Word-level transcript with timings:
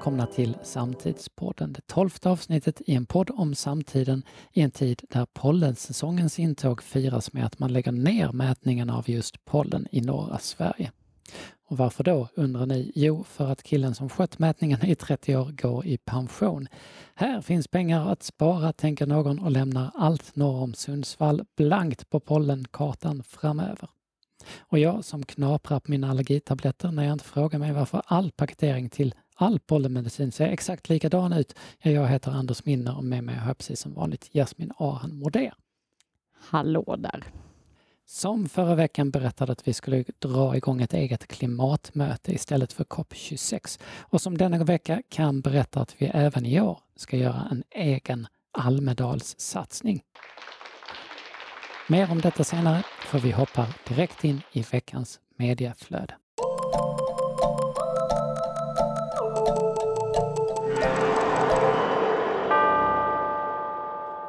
välkomna 0.00 0.26
till 0.26 0.56
Samtidspodden, 0.62 1.72
det 1.72 1.86
tolfte 1.86 2.30
avsnittet 2.30 2.80
i 2.86 2.94
en 2.94 3.06
podd 3.06 3.30
om 3.30 3.54
samtiden 3.54 4.22
i 4.52 4.60
en 4.60 4.70
tid 4.70 5.02
där 5.10 5.26
pollensäsongens 5.32 6.38
intåg 6.38 6.82
firas 6.82 7.32
med 7.32 7.46
att 7.46 7.58
man 7.58 7.72
lägger 7.72 7.92
ner 7.92 8.32
mätningen 8.32 8.90
av 8.90 9.10
just 9.10 9.44
pollen 9.44 9.86
i 9.90 10.00
norra 10.00 10.38
Sverige. 10.38 10.92
Och 11.68 11.76
varför 11.76 12.04
då, 12.04 12.28
undrar 12.34 12.66
ni? 12.66 12.92
Jo, 12.94 13.24
för 13.24 13.50
att 13.50 13.62
killen 13.62 13.94
som 13.94 14.08
skött 14.08 14.38
mätningen 14.38 14.84
i 14.86 14.94
30 14.94 15.36
år 15.36 15.52
går 15.62 15.86
i 15.86 15.98
pension. 15.98 16.68
Här 17.14 17.40
finns 17.40 17.68
pengar 17.68 18.12
att 18.12 18.22
spara, 18.22 18.72
tänker 18.72 19.06
någon 19.06 19.38
och 19.38 19.50
lämnar 19.50 19.90
allt 19.94 20.36
norr 20.36 20.62
om 20.62 20.74
Sundsvall 20.74 21.44
blankt 21.56 22.10
på 22.10 22.20
pollenkartan 22.20 23.22
framöver. 23.22 23.88
Och 24.58 24.78
jag 24.78 25.04
som 25.04 25.24
knaprar 25.24 25.80
på 25.80 25.90
mina 25.90 26.10
allergitabletter 26.10 26.90
när 26.90 27.04
jag 27.04 27.12
inte 27.12 27.24
frågar 27.24 27.58
mig 27.58 27.72
varför 27.72 28.02
all 28.06 28.30
paketering 28.30 28.88
till 28.88 29.14
all 29.40 29.58
pollenmedicin 29.58 30.32
ser 30.32 30.48
exakt 30.48 30.88
likadan 30.88 31.32
ut. 31.32 31.54
Ja, 31.78 31.90
jag 31.90 32.08
heter 32.08 32.30
Anders 32.30 32.64
Minner 32.64 32.96
och 32.96 33.04
med 33.04 33.24
mig 33.24 33.34
har 33.34 33.46
jag 33.48 33.58
precis 33.58 33.80
som 33.80 33.94
vanligt 33.94 34.34
Jasmin 34.34 34.72
Ahan 34.76 35.14
Modé. 35.14 35.52
Hallå 36.38 36.96
där! 36.98 37.24
Som 38.06 38.48
förra 38.48 38.74
veckan 38.74 39.10
berättade 39.10 39.52
att 39.52 39.68
vi 39.68 39.72
skulle 39.72 40.04
dra 40.18 40.56
igång 40.56 40.82
ett 40.82 40.94
eget 40.94 41.26
klimatmöte 41.26 42.32
istället 42.32 42.72
för 42.72 42.84
COP26 42.84 43.80
och 44.00 44.20
som 44.20 44.38
denna 44.38 44.64
vecka 44.64 45.02
kan 45.08 45.40
berätta 45.40 45.80
att 45.80 45.94
vi 45.98 46.06
även 46.06 46.46
i 46.46 46.60
år 46.60 46.78
ska 46.96 47.16
göra 47.16 47.48
en 47.50 47.64
egen 47.70 48.26
Almedalssatsning. 48.52 50.02
Mer 51.88 52.10
om 52.10 52.20
detta 52.20 52.44
senare, 52.44 52.82
för 53.06 53.18
vi 53.18 53.30
hoppar 53.30 53.66
direkt 53.88 54.24
in 54.24 54.40
i 54.52 54.62
veckans 54.62 55.20
medieflöde. 55.36 56.19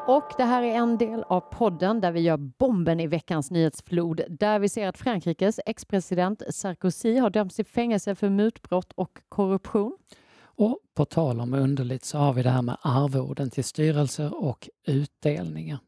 Och 0.07 0.33
det 0.37 0.43
här 0.43 0.63
är 0.63 0.75
en 0.75 0.97
del 0.97 1.23
av 1.23 1.39
podden 1.39 2.01
där 2.01 2.11
vi 2.11 2.19
gör 2.19 2.37
bomben 2.37 2.99
i 2.99 3.07
veckans 3.07 3.51
nyhetsflod, 3.51 4.21
där 4.29 4.59
vi 4.59 4.69
ser 4.69 4.87
att 4.87 4.97
Frankrikes 4.97 5.59
ex-president 5.65 6.43
Sarkozy 6.49 7.17
har 7.17 7.29
dömts 7.29 7.55
till 7.55 7.65
fängelse 7.65 8.15
för 8.15 8.29
mutbrott 8.29 8.91
och 8.95 9.19
korruption. 9.29 9.97
Och 10.43 10.79
på 10.95 11.05
tal 11.05 11.39
om 11.39 11.53
underligt 11.53 12.05
så 12.05 12.17
har 12.17 12.33
vi 12.33 12.43
det 12.43 12.49
här 12.49 12.61
med 12.61 12.77
arvoden 12.81 13.49
till 13.49 13.63
styrelser 13.63 14.43
och 14.43 14.69
utdelningar. 14.87 15.79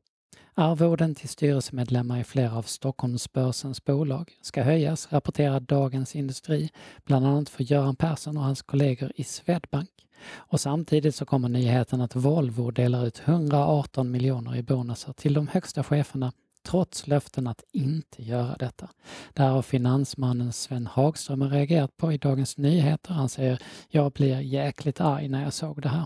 Arvoden 0.54 1.16
till 1.16 1.30
styrelsemedlemmar 1.30 2.20
i 2.20 2.24
flera 2.24 2.58
av 2.58 2.62
Stockholmsbörsens 2.62 3.86
bolag 3.86 4.32
ska 4.42 4.64
höjas, 4.64 5.08
rapporterar 5.12 5.60
Dagens 5.60 6.16
Industri, 6.16 6.70
bland 7.06 7.28
annat 7.28 7.50
för 7.50 7.64
Göran 7.64 7.96
Persson 7.96 8.38
och 8.38 8.44
hans 8.44 8.62
kollegor 8.62 9.12
i 9.16 9.24
Swedbank. 9.24 9.90
Och 10.32 10.60
samtidigt 10.60 11.16
så 11.16 11.26
kommer 11.26 11.50
nyheten 11.50 12.02
att 12.02 12.16
Volvo 12.16 12.72
delar 12.72 13.06
ut 13.06 13.22
118 13.26 14.12
miljoner 14.12 14.56
i 14.56 14.64
bonusar 14.64 15.14
till 15.14 15.34
de 15.34 15.48
högsta 15.48 15.84
cheferna 15.84 16.32
trots 16.64 17.08
löften 17.08 17.48
att 17.48 17.64
inte 17.72 18.24
göra 18.24 18.56
detta. 18.60 18.90
Det 19.34 19.42
här 19.42 19.50
har 19.50 19.62
finansmannen 19.62 20.54
Sven 20.54 20.88
Hagström 20.88 21.50
reagerat 21.50 21.98
på 21.98 22.14
i 22.14 22.18
Dagens 22.18 22.58
Nyheter. 22.58 23.14
Han 23.14 23.30
säger 23.30 23.62
“Jag 23.90 24.12
blir 24.12 24.40
jäkligt 24.40 25.02
arg 25.02 25.28
när 25.28 25.44
jag 25.44 25.54
såg 25.54 25.82
det 25.82 25.90
här”. 25.90 26.06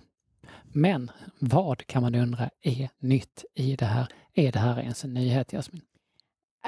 Men 0.64 1.12
vad 1.40 1.88
kan 1.88 2.02
man 2.02 2.16
undra 2.16 2.50
är 2.62 2.90
nytt 3.00 3.46
i 3.56 3.76
det 3.76 3.86
här? 3.86 4.08
Är 4.34 4.52
det 4.52 4.60
här 4.60 4.80
ens 4.80 5.04
en 5.04 5.14
nyhet, 5.14 5.52
Jasmin? 5.54 5.82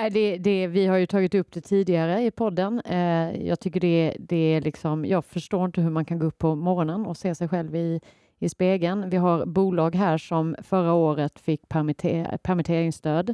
Det, 0.07 0.37
det, 0.37 0.67
vi 0.67 0.87
har 0.87 0.97
ju 0.97 1.05
tagit 1.05 1.35
upp 1.35 1.51
det 1.51 1.61
tidigare 1.61 2.21
i 2.21 2.31
podden. 2.31 2.81
Eh, 2.85 3.47
jag 3.47 3.59
tycker 3.59 3.79
det, 3.79 4.15
det 4.19 4.35
är 4.35 4.61
liksom, 4.61 5.05
jag 5.05 5.25
förstår 5.25 5.65
inte 5.65 5.81
hur 5.81 5.89
man 5.89 6.05
kan 6.05 6.19
gå 6.19 6.25
upp 6.25 6.37
på 6.37 6.55
morgonen 6.55 7.05
och 7.05 7.17
se 7.17 7.35
sig 7.35 7.47
själv 7.47 7.75
i, 7.75 8.01
i 8.39 8.49
spegeln. 8.49 9.09
Vi 9.09 9.17
har 9.17 9.45
bolag 9.45 9.95
här 9.95 10.17
som 10.17 10.55
förra 10.63 10.93
året 10.93 11.39
fick 11.39 11.69
permitter, 11.69 12.37
permitteringsstöd, 12.37 13.33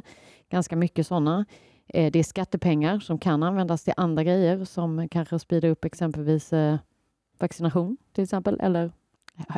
ganska 0.50 0.76
mycket 0.76 1.06
sådana. 1.06 1.46
Eh, 1.88 2.12
det 2.12 2.18
är 2.18 2.24
skattepengar 2.24 2.98
som 2.98 3.18
kan 3.18 3.42
användas 3.42 3.84
till 3.84 3.94
andra 3.96 4.24
grejer 4.24 4.64
som 4.64 5.08
kanske 5.08 5.38
speedar 5.38 5.68
upp 5.68 5.84
exempelvis 5.84 6.52
eh, 6.52 6.76
vaccination 7.38 7.96
till 8.12 8.24
exempel 8.24 8.60
eller 8.60 8.92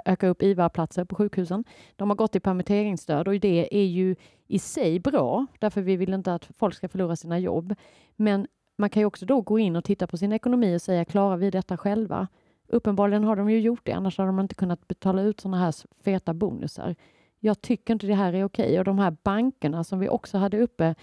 öka 0.04 0.28
upp 0.28 0.42
IVA-platser 0.42 1.04
på 1.04 1.16
sjukhusen. 1.16 1.64
De 1.96 2.10
har 2.10 2.16
gått 2.16 2.36
i 2.36 2.40
permitteringsstöd 2.40 3.28
och 3.28 3.40
det 3.40 3.76
är 3.76 3.84
ju 3.84 4.16
i 4.46 4.58
sig 4.58 5.00
bra, 5.00 5.46
därför 5.58 5.80
vi 5.82 5.96
vill 5.96 6.14
inte 6.14 6.34
att 6.34 6.50
folk 6.56 6.74
ska 6.74 6.88
förlora 6.88 7.16
sina 7.16 7.38
jobb. 7.38 7.74
Men 8.16 8.46
man 8.76 8.90
kan 8.90 9.00
ju 9.00 9.06
också 9.06 9.26
då 9.26 9.40
gå 9.40 9.58
in 9.58 9.76
och 9.76 9.84
titta 9.84 10.06
på 10.06 10.16
sin 10.16 10.32
ekonomi 10.32 10.76
och 10.76 10.82
säga, 10.82 11.04
klarar 11.04 11.36
vi 11.36 11.50
detta 11.50 11.76
själva? 11.76 12.28
Uppenbarligen 12.68 13.24
har 13.24 13.36
de 13.36 13.50
ju 13.50 13.60
gjort 13.60 13.80
det, 13.84 13.92
annars 13.92 14.18
har 14.18 14.26
de 14.26 14.40
inte 14.40 14.54
kunnat 14.54 14.88
betala 14.88 15.22
ut 15.22 15.40
sådana 15.40 15.58
här 15.58 15.74
feta 16.04 16.34
bonusar. 16.34 16.94
Jag 17.40 17.60
tycker 17.60 17.92
inte 17.92 18.06
det 18.06 18.14
här 18.14 18.32
är 18.32 18.44
okej 18.44 18.78
och 18.78 18.84
de 18.84 18.98
här 18.98 19.16
bankerna 19.22 19.84
som 19.84 19.98
vi 19.98 20.08
också 20.08 20.38
hade 20.38 20.58
uppe 20.58 20.94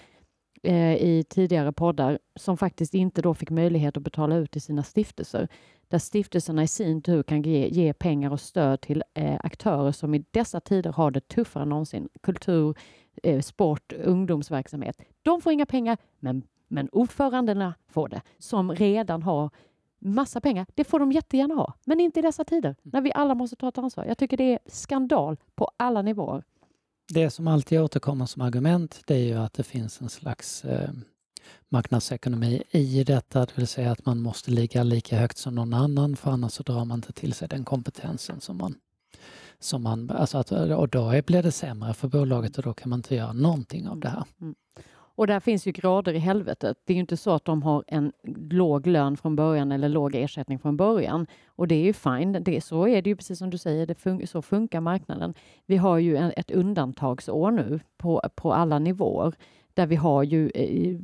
i 0.66 1.24
tidigare 1.30 1.72
poddar 1.72 2.20
som 2.36 2.58
faktiskt 2.58 2.94
inte 2.94 3.22
då 3.22 3.34
fick 3.34 3.50
möjlighet 3.50 3.98
att 3.98 4.04
betala 4.04 4.36
ut 4.36 4.52
till 4.52 4.62
sina 4.62 4.84
stiftelser 4.84 5.48
där 5.88 6.00
stiftelserna 6.00 6.64
i 6.64 6.68
sin 6.68 7.02
tur 7.02 7.24
kan 7.24 7.42
ge, 7.42 7.68
ge 7.68 7.94
pengar 7.94 8.32
och 8.32 8.40
stöd 8.40 8.82
till 8.82 9.04
eh, 9.14 9.40
aktörer 9.44 9.92
som 9.92 10.16
i 10.16 10.26
dessa 10.32 10.60
tider 10.60 10.92
har 10.92 11.12
det 11.12 11.28
tuffare 11.28 11.64
än 11.64 11.70
någonsin. 11.70 12.10
Kultur, 12.22 12.78
eh, 13.24 13.42
sport, 13.42 13.94
ungdomsverksamhet. 13.94 15.02
De 15.22 15.42
får 15.42 15.54
inga 15.54 15.66
pengar, 15.66 15.98
men, 16.20 16.44
men 16.68 16.90
ordförandena 16.90 17.74
får 17.88 18.10
det, 18.10 18.22
som 18.38 18.72
redan 18.72 19.24
har 19.24 19.50
massa 20.00 20.42
pengar. 20.42 20.66
Det 20.76 20.84
får 20.84 21.00
de 21.00 21.12
jättegärna 21.12 21.56
ha, 21.56 21.74
men 21.86 22.00
inte 22.00 22.20
i 22.20 22.24
dessa 22.24 22.44
tider 22.44 22.76
när 22.82 23.02
vi 23.02 23.12
alla 23.14 23.36
måste 23.36 23.56
ta 23.56 23.68
ett 23.68 23.78
ansvar. 23.78 24.06
Jag 24.06 24.18
tycker 24.18 24.38
det 24.38 24.54
är 24.54 24.60
skandal 24.66 25.38
på 25.56 25.72
alla 25.78 26.02
nivåer. 26.02 26.44
Det 27.08 27.30
som 27.30 27.48
alltid 27.48 27.80
återkommer 27.80 28.26
som 28.26 28.42
argument, 28.42 29.02
det 29.06 29.16
är 29.16 29.26
ju 29.26 29.36
att 29.36 29.54
det 29.54 29.64
finns 29.64 30.02
en 30.02 30.10
slags 30.10 30.66
eh, 30.66 30.90
marknadsekonomi 31.70 32.64
i 32.72 33.04
detta, 33.04 33.40
det 33.40 33.58
vill 33.58 33.68
säga 33.68 33.92
att 33.92 34.06
man 34.06 34.22
måste 34.22 34.52
ligga 34.52 34.84
lika 34.84 35.18
högt 35.18 35.38
som 35.38 35.56
någon 35.56 35.74
annan 35.74 36.16
för 36.16 36.32
annars 36.32 36.52
så 36.52 36.64
drar 36.64 36.86
man 36.86 36.98
inte 36.98 37.14
till 37.14 37.34
sig 37.34 37.48
den 37.48 37.66
kompetensen 37.66 38.42
som 38.42 38.58
man 38.58 38.76
som 39.60 39.84
man, 39.84 40.10
alltså 40.10 40.38
att, 40.38 40.52
och 40.52 40.90
då 40.90 41.22
blir 41.26 41.44
det 41.44 41.52
sämre 41.52 41.94
för 41.94 42.08
bolaget 42.08 42.58
och 42.58 42.64
då 42.64 42.74
kan 42.74 42.90
man 42.90 43.00
inte 43.00 43.16
göra 43.16 43.34
någonting 43.34 43.88
av 43.88 44.00
det 44.00 44.10
här. 44.10 44.24
Mm. 44.42 44.56
Och 45.16 45.28
där 45.28 45.40
finns 45.40 45.68
ju 45.68 45.72
grader 45.72 46.14
i 46.14 46.20
helvetet. 46.20 46.78
Det 46.86 46.94
är 46.94 46.96
ju 46.96 47.02
inte 47.02 47.18
så 47.18 47.32
att 47.32 47.46
de 47.46 47.64
har 47.64 47.84
en 47.88 48.12
låg 48.50 48.88
lön 48.88 49.18
från 49.18 49.36
början 49.36 49.72
eller 49.72 49.90
låg 49.90 50.16
ersättning 50.16 50.60
från 50.60 50.78
början. 50.78 51.28
Och 51.48 51.68
det 51.68 51.76
är 51.76 51.84
ju 51.84 51.94
fine. 51.94 52.44
Det, 52.44 52.62
så 52.62 52.88
är 52.88 53.02
det 53.02 53.10
ju 53.10 53.16
precis 53.16 53.40
som 53.40 53.50
du 53.50 53.58
säger, 53.58 53.86
det 53.86 53.96
fun 53.96 54.28
så 54.28 54.42
funkar 54.42 54.82
marknaden. 54.82 55.34
Vi 55.66 55.78
har 55.78 55.98
ju 55.98 56.18
en, 56.18 56.32
ett 56.38 56.52
undantagsår 56.52 57.52
nu 57.52 57.80
på, 57.98 58.22
på 58.36 58.54
alla 58.54 58.80
nivåer 58.80 59.34
där 59.74 59.88
vi 59.88 59.96
har 59.96 60.24
ju 60.24 60.50
eh, 60.56 60.98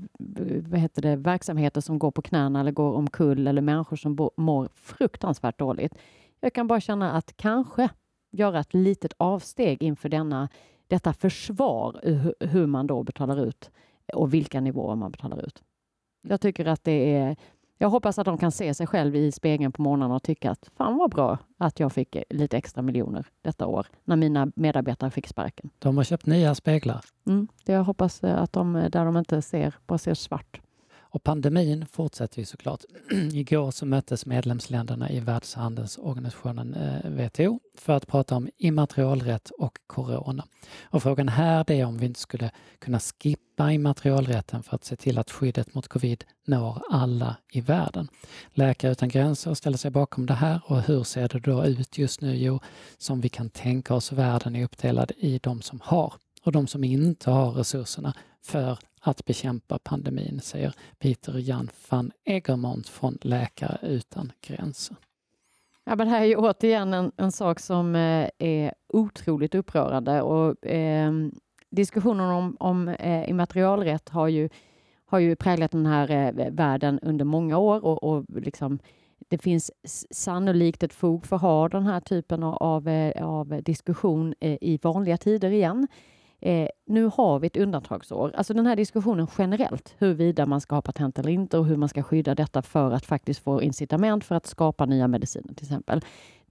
vad 0.70 0.80
heter 0.80 1.02
det, 1.02 1.16
verksamheter 1.16 1.82
som 1.82 2.00
går 2.00 2.12
på 2.12 2.22
knäna 2.22 2.60
eller 2.60 2.72
går 2.72 2.94
omkull 2.94 3.48
eller 3.48 3.62
människor 3.62 3.98
som 3.98 4.30
mår 4.38 4.70
fruktansvärt 4.76 5.60
dåligt. 5.60 5.94
Jag 6.40 6.54
kan 6.54 6.68
bara 6.68 6.82
känna 6.82 7.12
att 7.12 7.38
kanske 7.38 7.90
göra 8.32 8.60
ett 8.60 8.74
litet 8.74 9.14
avsteg 9.18 9.84
inför 9.84 10.10
denna, 10.10 10.50
detta 10.88 11.14
försvar 11.14 12.00
hur 12.40 12.66
man 12.66 12.88
då 12.88 13.04
betalar 13.04 13.46
ut 13.46 13.72
och 14.14 14.34
vilka 14.34 14.62
nivåer 14.62 14.96
man 14.96 15.12
betalar 15.12 15.46
ut. 15.46 15.64
Jag 16.28 16.42
tycker 16.42 16.66
att 16.66 16.84
det 16.84 17.16
är 17.16 17.36
jag 17.82 17.90
hoppas 17.90 18.20
att 18.20 18.26
de 18.26 18.38
kan 18.38 18.52
se 18.52 18.74
sig 18.74 18.88
själv 18.88 19.16
i 19.16 19.32
spegeln 19.32 19.72
på 19.72 19.82
morgonen 19.82 20.12
och 20.12 20.24
tycka 20.24 20.52
att 20.52 20.70
fan 20.78 20.98
vad 20.98 21.12
bra 21.12 21.38
att 21.58 21.80
jag 21.80 21.94
fick 21.94 22.16
lite 22.30 22.58
extra 22.58 22.82
miljoner 22.82 23.26
detta 23.42 23.68
år 23.68 23.88
när 24.04 24.16
mina 24.16 24.52
medarbetare 24.56 25.12
fick 25.12 25.28
sparken. 25.28 25.70
De 25.80 25.98
har 25.98 26.04
köpt 26.04 26.26
nya 26.26 26.56
speglar. 26.56 27.02
Mm, 27.28 27.48
det 27.66 27.74
jag 27.74 27.84
hoppas 27.84 28.24
att 28.24 28.54
de, 28.54 28.74
där 28.74 29.06
de 29.06 29.18
inte 29.18 29.42
ser, 29.42 29.75
bara 29.88 29.98
ser 29.98 30.14
svart. 30.14 30.62
Och 31.13 31.24
pandemin 31.24 31.86
fortsätter 31.86 32.40
ju 32.40 32.46
såklart. 32.46 32.84
Igår 33.34 33.72
så 33.72 33.86
möttes 33.86 34.25
medlemsländerna 34.25 35.10
i 35.10 35.19
Världshandelsorganisationen 35.19 36.74
eh, 36.74 37.12
WTO 37.12 37.60
för 37.78 37.94
att 37.94 38.08
prata 38.08 38.36
om 38.36 38.50
immaterialrätt 38.58 39.50
och 39.50 39.78
corona. 39.88 40.46
Och 40.84 41.04
frågan 41.04 41.30
här 41.30 41.72
är 41.72 41.86
om 41.86 41.98
vi 41.98 42.06
inte 42.06 42.19
skulle 42.19 42.52
kunna 42.80 43.00
skippa 43.00 43.72
immaterialrätten 43.72 44.63
för 44.63 44.75
att 44.75 44.86
se 44.86 44.96
till 44.96 45.18
att 45.18 45.31
skyddet 45.31 45.74
mot 45.74 45.88
covid 45.88 46.24
når 46.48 46.81
alla 46.90 47.36
i 47.52 47.62
världen. 47.62 48.07
Läkare 48.54 48.92
utan 48.92 49.10
gränser 49.10 49.54
ställer 49.54 49.78
sig 49.78 49.92
bakom 49.92 50.25
det 50.25 50.34
här 50.34 50.62
och 50.66 50.81
hur 50.81 51.04
ser 51.04 51.28
det 51.28 51.40
då 51.40 51.66
ut 51.66 51.98
just 51.98 52.22
nu? 52.22 52.36
Jo, 52.36 52.60
som 52.98 53.22
vi 53.22 53.30
kan 53.30 53.50
tänka 53.50 53.94
oss 53.94 54.12
världen 54.12 54.56
är 54.56 54.64
uppdelad 54.64 55.12
i 55.18 55.40
de 55.44 55.62
som 55.62 55.80
har 55.84 56.14
och 56.44 56.52
de 56.52 56.68
som 56.68 56.84
inte 56.84 57.31
har 57.31 57.52
resurserna 57.52 58.14
för 58.44 58.78
att 59.01 59.25
bekämpa 59.25 59.80
pandemin, 59.80 60.39
säger 60.39 60.75
Peter 61.00 61.39
Jan 61.50 61.69
van 61.89 62.12
Egermont 62.25 62.89
från 62.89 63.18
Läkare 63.21 63.77
utan 63.81 64.31
gränser. 64.42 64.98
Ja, 65.83 65.95
men 65.95 66.07
det 66.07 66.13
här 66.13 66.21
är 66.21 66.25
ju 66.25 66.36
återigen 66.36 66.94
en, 66.94 67.12
en 67.18 67.31
sak 67.31 67.59
som 67.59 67.95
eh, 67.95 68.30
är 68.38 68.74
otroligt 68.88 69.56
upprörande 69.56 70.21
och 70.21 70.65
eh, 70.65 71.12
diskussionen 71.69 72.30
om, 72.30 72.57
om 72.59 72.88
eh, 72.88 73.30
immaterialrätt 73.30 74.09
har 74.09 74.27
ju, 74.27 74.50
har 75.06 75.19
ju 75.19 75.36
präglat 75.36 75.71
den 75.71 75.86
här 75.86 76.12
eh, 76.12 76.51
världen 76.51 77.00
under 77.00 77.25
många 77.25 77.57
år 77.57 77.86
och, 77.86 78.04
och 78.04 78.25
liksom 78.30 78.80
det 79.27 79.38
finns 79.38 79.71
sannolikt 80.12 80.83
ett 80.83 80.94
fog 80.94 81.25
för 81.25 81.36
att 81.36 81.42
ha 81.42 81.69
den 81.69 81.86
här 81.86 82.00
typen 82.00 82.44
av, 82.44 82.88
av 83.21 83.54
eh, 83.54 83.62
diskussion 83.63 84.33
eh, 84.39 84.57
i 84.62 84.80
vanliga 84.81 85.18
tider 85.18 85.51
igen. 85.51 85.88
Eh, 86.42 86.68
nu 86.86 87.10
har 87.14 87.40
vi 87.40 87.48
ett 87.48 87.58
undantagsår. 87.58 88.32
Alltså 88.36 88.54
den 88.54 88.68
här 88.68 88.76
diskussionen 88.76 89.28
generellt, 89.38 89.96
huruvida 89.98 90.46
man 90.46 90.62
ska 90.62 90.76
ha 90.76 90.82
patent 90.82 91.20
eller 91.20 91.30
inte 91.30 91.58
och 91.58 91.66
hur 91.66 91.78
man 91.78 91.90
ska 91.90 92.04
skydda 92.04 92.36
detta 92.36 92.62
för 92.62 92.92
att 92.92 93.06
faktiskt 93.06 93.44
få 93.44 93.62
incitament 93.62 94.26
för 94.26 94.36
att 94.36 94.46
skapa 94.46 94.86
nya 94.86 95.08
mediciner 95.08 95.54
till 95.54 95.66
exempel 95.66 96.02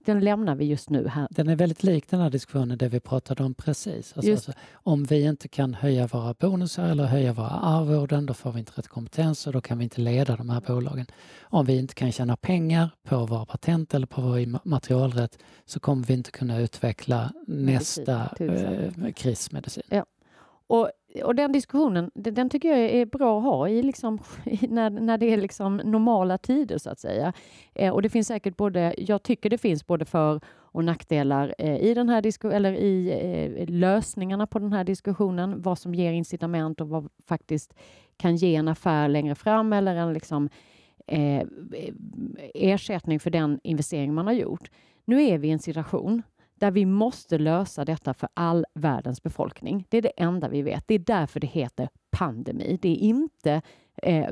den 0.05 0.19
lämnar 0.19 0.55
vi 0.55 0.65
just 0.65 0.89
nu 0.89 1.07
här. 1.07 1.27
Den 1.31 1.49
är 1.49 1.55
väldigt 1.55 1.83
lik 1.83 2.09
den 2.09 2.19
här 2.19 2.29
diskussionen 2.29 2.77
det 2.77 2.87
vi 2.87 2.99
pratade 2.99 3.43
om 3.43 3.53
precis. 3.53 4.13
Alltså, 4.15 4.31
alltså, 4.31 4.53
om 4.73 5.03
vi 5.03 5.23
inte 5.23 5.47
kan 5.47 5.73
höja 5.73 6.07
våra 6.07 6.33
bonusar 6.33 6.89
eller 6.89 7.03
höja 7.03 7.33
våra 7.33 7.49
arvoden, 7.49 8.25
då 8.25 8.33
får 8.33 8.51
vi 8.51 8.59
inte 8.59 8.71
rätt 8.75 8.87
kompetens 8.87 9.47
och 9.47 9.53
då 9.53 9.61
kan 9.61 9.77
vi 9.77 9.83
inte 9.83 10.01
leda 10.01 10.35
de 10.35 10.49
här 10.49 10.61
bolagen. 10.61 11.05
Om 11.41 11.65
vi 11.65 11.77
inte 11.77 11.93
kan 11.93 12.11
tjäna 12.11 12.37
pengar 12.37 12.89
på 13.03 13.25
våra 13.25 13.45
patent 13.45 13.93
eller 13.93 14.07
på 14.07 14.21
vår 14.21 14.67
materialrätt 14.67 15.37
så 15.65 15.79
kommer 15.79 16.05
vi 16.05 16.13
inte 16.13 16.31
kunna 16.31 16.59
utveckla 16.59 17.33
Medicin, 17.47 17.65
nästa 17.65 18.29
eh, 18.39 19.13
krismedicin. 19.13 19.83
Ja. 19.89 20.05
Och 20.67 20.91
och 21.23 21.35
den 21.35 21.51
diskussionen, 21.51 22.11
den 22.13 22.49
tycker 22.49 22.69
jag 22.69 22.79
är 22.79 23.05
bra 23.05 23.37
att 23.37 23.43
ha 23.43 23.69
i 23.69 23.81
liksom, 23.81 24.19
när, 24.61 24.89
när 24.89 25.17
det 25.17 25.33
är 25.33 25.37
liksom 25.37 25.77
normala 25.77 26.37
tider 26.37 26.77
så 26.77 26.89
att 26.89 26.99
säga. 26.99 27.33
Eh, 27.73 27.93
och 27.93 28.01
det 28.01 28.09
finns 28.09 28.27
säkert 28.27 28.57
både, 28.57 28.95
jag 28.97 29.23
tycker 29.23 29.49
det 29.49 29.57
finns 29.57 29.87
både 29.87 30.05
för 30.05 30.41
och 30.73 30.83
nackdelar 30.83 31.55
eh, 31.57 31.77
i 31.77 31.93
den 31.93 32.09
här 32.09 32.21
disku 32.21 32.51
eller 32.51 32.73
i 32.73 33.11
eh, 33.11 33.69
lösningarna 33.69 34.47
på 34.47 34.59
den 34.59 34.73
här 34.73 34.83
diskussionen. 34.83 35.61
Vad 35.61 35.79
som 35.79 35.95
ger 35.95 36.11
incitament 36.11 36.81
och 36.81 36.89
vad 36.89 37.09
faktiskt 37.27 37.73
kan 38.17 38.35
ge 38.35 38.55
en 38.55 38.67
affär 38.67 39.07
längre 39.07 39.35
fram 39.35 39.73
eller 39.73 39.95
en 39.95 40.13
liksom, 40.13 40.49
eh, 41.07 41.39
eh 41.39 41.45
ersättning 42.53 43.19
för 43.19 43.29
den 43.29 43.59
investering 43.63 44.13
man 44.13 44.27
har 44.27 44.33
gjort. 44.33 44.71
Nu 45.05 45.23
är 45.23 45.37
vi 45.37 45.47
i 45.47 45.51
en 45.51 45.59
situation 45.59 46.23
där 46.61 46.71
vi 46.71 46.85
måste 46.85 47.37
lösa 47.37 47.85
detta 47.85 48.13
för 48.13 48.29
all 48.33 48.65
världens 48.73 49.23
befolkning. 49.23 49.85
Det 49.89 49.97
är 49.97 50.01
det 50.01 50.13
enda 50.17 50.49
vi 50.49 50.61
vet. 50.61 50.87
Det 50.87 50.95
är 50.95 50.99
därför 50.99 51.39
det 51.39 51.47
heter 51.47 51.89
pandemi. 52.11 52.79
Det 52.81 52.89
är 52.89 52.95
inte 52.95 53.61
eh, 54.03 54.27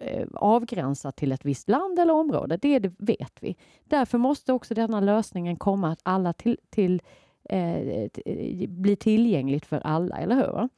eh 0.00 0.26
avgränsat 0.34 1.16
till 1.16 1.32
ett 1.32 1.44
visst 1.44 1.68
land 1.68 1.98
eller 1.98 2.12
område. 2.12 2.56
Det, 2.56 2.78
det 2.78 2.92
vet 2.98 3.42
vi. 3.42 3.56
Därför 3.84 4.18
måste 4.18 4.52
också 4.52 4.74
denna 4.74 5.00
lösningen 5.00 5.56
komma 5.56 5.92
att 5.92 6.00
alla 6.02 6.32
till, 6.32 6.58
till 6.70 7.02
eh, 7.50 7.78
eh, 7.78 8.68
bli 8.68 8.96
tillgängligt 8.96 9.66
för 9.66 9.80
alla, 9.80 10.16
eller 10.16 10.36
hur? 10.36 10.68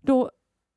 Då 0.00 0.30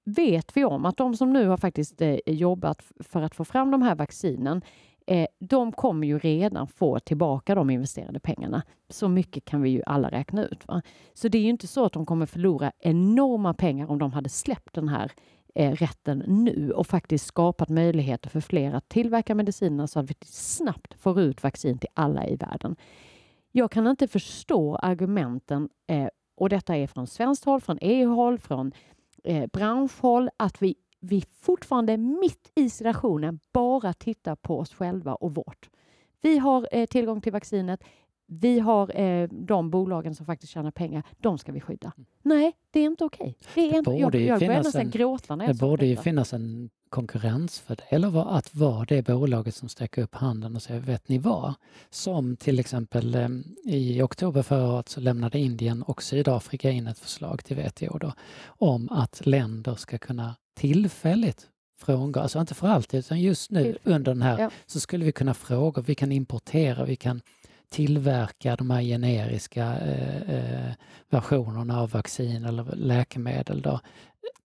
vet 0.05 0.57
vi 0.57 0.65
om 0.65 0.85
att 0.85 0.97
de 0.97 1.15
som 1.15 1.33
nu 1.33 1.47
har 1.47 1.57
faktiskt 1.57 2.01
eh, 2.01 2.17
jobbat 2.25 2.83
för 2.99 3.21
att 3.21 3.35
få 3.35 3.45
fram 3.45 3.71
de 3.71 3.81
här 3.81 3.95
vaccinen 3.95 4.61
eh, 5.07 5.27
de 5.39 5.71
kommer 5.71 6.07
ju 6.07 6.19
redan 6.19 6.67
få 6.67 6.99
tillbaka 6.99 7.55
de 7.55 7.69
investerade 7.69 8.19
pengarna. 8.19 8.63
Så 8.89 9.07
mycket 9.07 9.45
kan 9.45 9.61
vi 9.61 9.69
ju 9.69 9.81
alla 9.85 10.09
räkna 10.09 10.45
ut. 10.45 10.67
Va? 10.67 10.81
Så 11.13 11.27
det 11.27 11.37
är 11.37 11.41
ju 11.41 11.49
inte 11.49 11.67
så 11.67 11.85
att 11.85 11.93
de 11.93 12.05
kommer 12.05 12.25
förlora 12.25 12.71
enorma 12.79 13.53
pengar 13.53 13.91
om 13.91 13.99
de 13.99 14.13
hade 14.13 14.29
släppt 14.29 14.73
den 14.73 14.87
här 14.87 15.11
eh, 15.55 15.71
rätten 15.71 16.23
nu 16.27 16.71
och 16.71 16.87
faktiskt 16.87 17.25
skapat 17.25 17.69
möjligheter 17.69 18.29
för 18.29 18.41
fler 18.41 18.73
att 18.73 18.89
tillverka 18.89 19.35
medicinerna 19.35 19.87
så 19.87 19.99
att 19.99 20.09
vi 20.09 20.15
snabbt 20.25 20.93
får 20.93 21.19
ut 21.21 21.43
vaccin 21.43 21.77
till 21.77 21.89
alla 21.93 22.27
i 22.27 22.35
världen. 22.35 22.75
Jag 23.51 23.71
kan 23.71 23.87
inte 23.87 24.07
förstå 24.07 24.75
argumenten 24.75 25.69
eh, 25.87 26.07
och 26.35 26.49
detta 26.49 26.77
är 26.77 26.87
från 26.87 27.07
svenskt 27.07 27.45
håll, 27.45 27.61
från 27.61 27.77
EU-håll, 27.81 28.39
från 28.39 28.71
eh, 29.23 29.47
branschhåll, 29.47 30.29
att 30.37 30.61
vi 30.61 30.75
vi 31.01 31.23
fortfarande 31.41 31.97
mitt 31.97 32.51
i 32.55 32.69
situationen 32.69 33.39
bara 33.53 33.93
tittar 33.93 34.35
på 34.35 34.59
oss 34.59 34.73
själva 34.73 35.15
och 35.15 35.35
vårt. 35.35 35.69
Vi 36.21 36.37
har 36.37 36.67
eh, 36.71 36.85
tillgång 36.85 37.21
till 37.21 37.31
vaccinet. 37.31 37.83
Vi 38.25 38.59
har 38.59 38.99
eh, 38.99 39.29
de 39.31 39.69
bolagen 39.69 40.15
som 40.15 40.25
faktiskt 40.25 40.53
tjänar 40.53 40.71
pengar. 40.71 41.03
De 41.17 41.37
ska 41.37 41.51
vi 41.51 41.61
skydda. 41.61 41.91
Mm. 41.97 42.05
Nej, 42.21 42.53
det 42.71 42.79
är 42.79 42.85
inte 42.85 43.03
okej. 43.03 43.35
Okay. 43.39 43.69
Det 43.69 43.75
är 43.75 43.77
inte, 43.77 43.91
jag, 43.91 44.15
jag 44.15 44.39
börjar 44.39 44.63
nästan 44.63 44.89
gråta 44.89 45.35
när 45.35 45.45
jag 45.45 45.55
Det 45.55 45.59
borde 45.59 45.85
ju 45.85 45.95
finnas 45.95 46.33
en 46.33 46.69
konkurrensfördel 46.89 48.05
av 48.05 48.17
att 48.17 48.55
vara 48.55 48.85
det 48.85 49.05
bolaget 49.05 49.55
som 49.55 49.69
sträcker 49.69 50.01
upp 50.01 50.15
handen 50.15 50.55
och 50.55 50.61
säger 50.61 50.79
vet 50.79 51.09
ni 51.09 51.17
vad? 51.17 51.53
Som 51.89 52.37
till 52.37 52.59
exempel 52.59 53.15
eh, 53.15 53.29
i 53.65 54.01
oktober 54.01 54.41
förra 54.41 54.73
året 54.73 54.89
så 54.89 54.99
lämnade 54.99 55.39
Indien 55.39 55.83
och 55.83 56.03
Sydafrika 56.03 56.69
in 56.69 56.87
ett 56.87 56.99
förslag 56.99 57.43
till 57.45 57.57
WTO 57.57 57.97
då, 57.97 58.13
om 58.45 58.89
att 58.91 59.25
länder 59.25 59.75
ska 59.75 59.97
kunna 59.97 60.35
tillfälligt 60.61 61.49
frångå, 61.79 62.19
alltså 62.19 62.39
inte 62.39 62.53
för 62.53 62.67
alltid 62.67 62.99
utan 62.99 63.21
just 63.21 63.51
nu 63.51 63.77
under 63.83 64.13
den 64.13 64.21
här 64.21 64.39
ja. 64.39 64.49
så 64.65 64.79
skulle 64.79 65.05
vi 65.05 65.11
kunna 65.11 65.33
fråga, 65.33 65.81
vi 65.81 65.95
kan 65.95 66.11
importera, 66.11 66.85
vi 66.85 66.95
kan 66.95 67.21
tillverka 67.69 68.55
de 68.55 68.69
här 68.69 68.81
generiska 68.81 69.77
eh, 69.77 70.35
eh, 70.35 70.73
versionerna 71.09 71.81
av 71.81 71.89
vaccin 71.89 72.45
eller 72.45 72.75
läkemedel 72.75 73.61
då, 73.61 73.79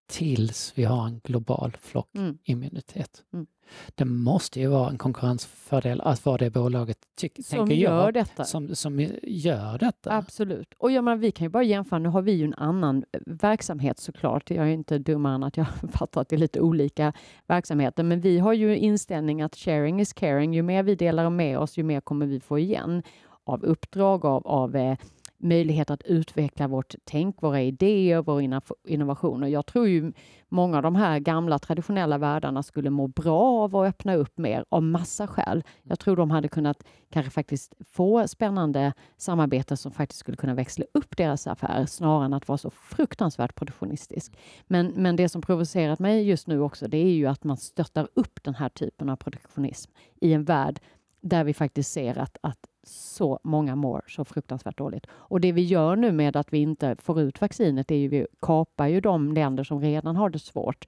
tills 0.08 0.74
vi 0.76 0.84
har 0.84 1.06
en 1.08 1.20
global 1.24 1.70
mm. 1.70 1.80
flockimmunitet. 1.82 3.24
Mm. 3.34 3.48
Det 3.96 4.06
måste 4.06 4.60
ju 4.60 4.68
vara 4.68 4.90
en 4.90 4.98
konkurrensfördel 4.98 6.02
att 6.02 6.26
vara 6.26 6.38
det 6.38 6.50
bolaget 6.50 6.98
som 7.44 7.72
gör 7.72 8.06
jag, 8.06 8.14
detta. 8.14 8.44
Som, 8.44 8.76
som 8.76 9.00
gör 9.24 9.78
detta. 9.78 10.12
Absolut. 10.12 10.74
Och 10.78 10.92
jag 10.92 11.04
menar, 11.04 11.18
vi 11.18 11.32
kan 11.32 11.46
ju 11.46 11.50
bara 11.50 11.64
jämföra, 11.64 12.00
nu 12.00 12.10
har 12.10 12.22
vi 12.22 12.32
ju 12.32 12.46
en 12.46 12.54
annan 12.54 13.06
eh, 13.12 13.20
verksamhet 13.26 14.00
såklart. 14.00 14.50
Jag 14.50 14.68
är 14.68 14.72
inte 14.72 14.98
dummare 14.98 15.36
än 15.36 15.44
att 15.44 15.58
jag 15.58 15.68
fattar 15.94 16.22
att 16.22 16.30
det 16.30 16.36
är 16.36 16.38
lite 16.38 16.60
olika 16.60 17.14
verksamheter, 17.48 18.04
men 18.04 18.22
vi 18.22 18.40
har 18.40 18.54
ju 18.54 18.78
inställning 18.78 19.42
att 19.42 19.56
sharing 19.56 20.02
is 20.02 20.14
caring. 20.14 20.54
Ju 20.54 20.62
mer 20.62 20.84
vi 20.84 20.96
delar 20.96 21.30
med 21.30 21.60
oss, 21.60 21.78
ju 21.78 21.84
mer 21.84 22.02
kommer 22.02 22.26
vi 22.26 22.40
få 22.40 22.60
igen 22.60 23.04
av 23.44 23.64
uppdrag, 23.64 24.26
av, 24.26 24.48
av 24.48 24.98
möjligheter 25.46 25.76
möjlighet 25.76 25.90
att 25.90 26.04
utveckla 26.04 26.68
vårt 26.68 26.96
tänk, 27.04 27.42
våra 27.42 27.62
idéer, 27.62 28.22
våra 28.22 28.62
innovationer. 28.88 29.48
Jag 29.48 29.66
tror 29.66 29.88
ju 29.88 30.14
många 30.50 30.78
av 30.78 30.84
de 30.84 30.96
här 30.96 31.20
gamla 31.20 31.60
traditionella 31.60 32.18
världarna 32.18 32.64
skulle 32.64 32.90
må 32.90 33.08
bra 33.08 33.64
av 33.64 33.76
att 33.76 33.90
öppna 33.90 34.16
upp 34.16 34.38
mer 34.38 34.66
av 34.70 34.84
massa 34.84 35.28
skäl. 35.28 35.64
Jag 35.84 36.00
tror 36.00 36.16
de 36.16 36.32
hade 36.32 36.48
kunnat 36.48 36.84
kanske 37.10 37.32
faktiskt 37.32 37.74
få 37.86 38.28
spännande 38.28 38.94
samarbeten 39.18 39.78
som 39.78 39.92
faktiskt 39.92 40.20
skulle 40.20 40.38
kunna 40.38 40.54
växla 40.54 40.86
upp 40.94 41.18
deras 41.18 41.48
affär 41.48 41.86
snarare 41.86 42.26
än 42.26 42.34
att 42.34 42.48
vara 42.48 42.58
så 42.58 42.70
fruktansvärt 42.70 43.56
produktionistisk. 43.56 44.38
Men, 44.68 44.94
men 44.96 45.16
det 45.16 45.30
som 45.30 45.42
provocerat 45.42 46.00
mig 46.00 46.30
just 46.30 46.48
nu 46.48 46.60
också, 46.60 46.88
det 46.88 46.98
är 46.98 47.14
ju 47.14 47.28
att 47.28 47.44
man 47.44 47.58
stöttar 47.58 48.08
upp 48.14 48.44
den 48.44 48.56
här 48.56 48.70
typen 48.70 49.10
av 49.10 49.16
produktionism 49.16 49.92
i 50.22 50.34
en 50.34 50.44
värld 50.44 50.80
där 51.22 51.44
vi 51.44 51.54
faktiskt 51.54 51.92
ser 51.92 52.18
att, 52.18 52.38
att 52.42 52.60
så 52.88 53.40
många 53.44 53.76
mår 53.76 54.04
så 54.08 54.26
fruktansvärt 54.26 54.78
dåligt. 54.78 55.06
Och 55.12 55.42
det 55.42 55.52
vi 55.52 55.62
gör 55.62 55.96
nu 55.96 56.12
med 56.12 56.36
att 56.36 56.54
vi 56.54 56.58
inte 56.58 56.96
får 57.00 57.22
ut 57.22 57.42
vaccinet 57.42 57.92
är 57.92 57.96
ju 57.96 58.08
vi 58.08 58.28
kapar 58.42 58.88
ju 58.88 59.02
de 59.02 59.34
länder 59.34 59.64
som 59.64 59.82
redan 59.82 60.16
har 60.16 60.30
det 60.30 60.40
svårt 60.40 60.88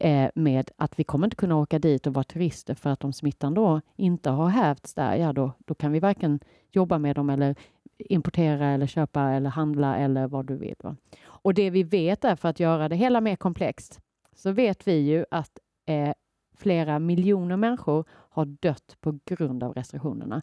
eh, 0.00 0.30
med 0.34 0.70
att 0.76 0.98
vi 0.98 1.04
kommer 1.04 1.26
inte 1.26 1.36
kunna 1.36 1.56
åka 1.56 1.78
dit 1.78 2.06
och 2.06 2.14
vara 2.14 2.24
turister 2.24 2.74
för 2.74 2.90
att 2.90 3.04
om 3.04 3.12
smittan 3.12 3.54
då 3.54 3.80
inte 3.96 4.30
har 4.30 4.48
hävts 4.48 4.94
där, 4.94 5.16
ja 5.16 5.32
då, 5.32 5.52
då 5.58 5.74
kan 5.74 5.92
vi 5.92 6.00
varken 6.00 6.40
jobba 6.70 6.98
med 6.98 7.16
dem 7.16 7.30
eller 7.30 7.54
importera 7.98 8.66
eller 8.66 8.86
köpa 8.86 9.30
eller 9.30 9.50
handla 9.50 9.96
eller 9.96 10.26
vad 10.26 10.46
du 10.46 10.56
vill. 10.56 10.76
Va? 10.82 10.96
Och 11.24 11.54
det 11.54 11.70
vi 11.70 11.82
vet 11.82 12.24
är 12.24 12.36
för 12.36 12.48
att 12.48 12.60
göra 12.60 12.88
det 12.88 12.96
hela 12.96 13.20
mer 13.20 13.36
komplext 13.36 14.00
så 14.36 14.52
vet 14.52 14.88
vi 14.88 14.94
ju 14.94 15.24
att 15.30 15.58
eh, 15.86 16.12
flera 16.56 16.98
miljoner 16.98 17.56
människor 17.56 18.04
har 18.08 18.44
dött 18.44 18.96
på 19.00 19.18
grund 19.24 19.62
av 19.62 19.72
restriktionerna. 19.72 20.42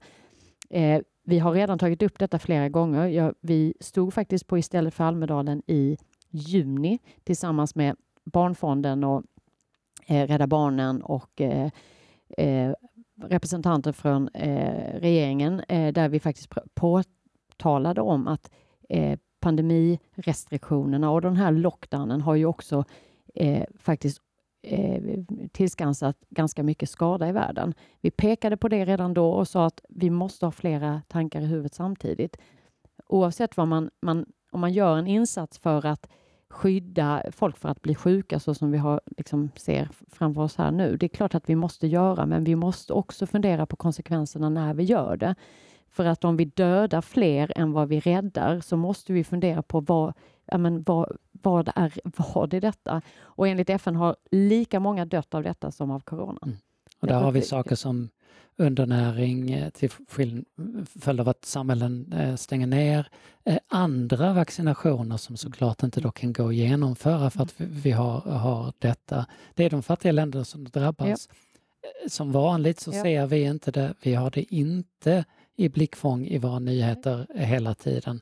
Eh, 0.70 1.02
vi 1.24 1.40
har 1.40 1.54
redan 1.54 1.80
tagit 1.80 2.02
upp 2.02 2.20
detta 2.20 2.40
flera 2.40 2.70
gånger. 2.70 3.08
Ja, 3.08 3.34
vi 3.42 3.74
stod 3.80 4.14
faktiskt 4.14 4.48
på 4.48 4.58
Istället 4.58 4.94
för 4.94 5.04
Almedalen 5.04 5.62
i 5.68 5.98
juni 6.30 7.00
tillsammans 7.24 7.76
med 7.76 7.96
Barnfonden 8.24 9.04
och 9.04 9.24
eh, 10.08 10.28
Rädda 10.28 10.48
Barnen 10.48 11.02
och 11.02 11.42
eh, 11.42 11.70
eh 12.38 12.74
representanter 13.24 13.92
från 13.92 14.28
eh, 14.28 15.00
regeringen 15.00 15.60
eh, 15.60 15.94
där 15.94 16.10
vi 16.10 16.20
faktiskt 16.20 16.50
påtalade 16.74 18.02
om 18.02 18.28
att 18.28 18.52
eh, 18.90 19.20
pandemirestriktionerna 19.40 21.12
och 21.12 21.22
den 21.22 21.36
här 21.36 21.52
lockdownen 21.52 22.22
har 22.22 22.36
ju 22.36 22.46
också 22.46 22.84
eh, 23.36 23.64
faktiskt 23.80 24.22
eh, 24.62 25.02
tillskansat 25.52 26.18
ganska 26.30 26.64
mycket 26.64 26.90
skada 26.90 27.30
i 27.30 27.32
världen. 27.32 27.74
Vi 28.02 28.12
pekade 28.12 28.58
på 28.58 28.68
det 28.68 28.86
redan 28.86 29.14
då 29.14 29.32
och 29.32 29.48
sa 29.48 29.66
att 29.66 29.82
vi 29.90 30.10
måste 30.10 30.46
ha 30.46 30.52
flera 30.52 31.02
tankar 31.08 31.42
i 31.42 31.46
huvudet 31.46 31.74
samtidigt. 31.74 32.38
Oavsett 33.08 33.58
vad 33.58 33.68
man, 33.68 33.90
man 34.02 34.26
om 34.52 34.60
man 34.60 34.74
gör 34.74 34.98
en 34.98 35.08
insats 35.08 35.60
för 35.60 35.86
att 35.86 36.10
skydda 36.50 37.24
folk 37.32 37.58
för 37.58 37.70
att 37.70 37.82
bli 37.82 37.96
sjuka 37.96 38.40
så 38.40 38.54
som 38.54 38.72
vi 38.72 38.78
har, 38.78 39.02
liksom, 39.18 39.50
ser 39.56 39.90
framför 40.08 40.42
oss 40.42 40.56
här 40.56 40.72
nu. 40.72 40.98
Det 40.98 41.06
är 41.06 41.08
klart 41.08 41.36
att 41.36 41.50
vi 41.50 41.56
måste 41.56 41.88
göra, 41.88 42.26
men 42.26 42.44
vi 42.44 42.56
måste 42.56 42.94
också 42.94 43.26
fundera 43.26 43.66
på 43.66 43.76
konsekvenserna 43.76 44.50
när 44.50 44.74
vi 44.74 44.84
gör 44.84 45.18
det. 45.18 45.36
För 45.90 46.06
att 46.06 46.24
om 46.24 46.38
vi 46.38 46.46
dödar 46.46 47.02
fler 47.02 47.52
än 47.56 47.72
vad 47.72 47.88
vi 47.88 48.00
räddar 48.00 48.60
så 48.60 48.78
måste 48.78 49.14
vi 49.14 49.24
fundera 49.24 49.62
på 49.62 49.80
vad, 49.80 50.14
ja, 50.46 50.58
men 50.58 50.84
vad, 50.84 51.18
vad 51.42 51.70
är 51.76 52.00
vad 52.04 52.54
är 52.54 52.62
detta? 52.62 53.02
Och 53.20 53.48
enligt 53.48 53.70
FN 53.70 53.96
har 53.96 54.16
lika 54.32 54.80
många 54.80 55.06
dött 55.06 55.34
av 55.34 55.44
detta 55.44 55.72
som 55.72 55.92
av 55.92 56.00
corona. 56.00 56.40
Mm. 56.44 56.58
Och 57.00 57.08
där 57.08 57.20
har 57.20 57.32
vi 57.32 57.42
saker 57.42 57.76
som 57.76 58.10
undernäring 58.60 59.52
eh, 59.52 59.70
till 59.70 59.90
följd 61.00 61.20
av 61.20 61.30
att 61.30 61.46
samhällen 61.46 62.14
eh, 62.14 62.36
stänger 62.36 62.68
ner. 62.68 63.08
Eh, 63.44 63.58
andra 63.68 64.34
vaccinationer 64.34 65.18
som 65.18 65.38
såklart 65.38 65.84
inte 65.84 66.02
då 66.02 66.12
kan 66.12 66.34
gå 66.34 66.48
att 66.48 66.56
genomföra 66.56 67.30
för 67.30 67.44
att 67.44 67.54
vi 67.58 67.92
har, 67.92 68.20
har 68.20 68.74
detta. 68.80 69.26
Det 69.54 69.64
är 69.64 69.70
de 69.70 69.84
fattiga 69.84 70.12
länderna 70.12 70.46
som 70.46 70.64
drabbas. 70.64 71.30
Ja. 71.30 72.10
Som 72.10 72.32
vanligt 72.32 72.80
så 72.80 72.92
ja. 72.94 73.04
ser 73.04 73.28
vi 73.28 73.44
inte 73.44 73.72
det. 73.72 73.94
Vi 74.02 74.14
har 74.14 74.32
det 74.32 74.56
inte 74.56 75.26
i 75.56 75.70
blickfång 75.70 76.26
i 76.26 76.38
våra 76.38 76.60
nyheter 76.60 77.28
hela 77.36 77.76
tiden. 77.76 78.22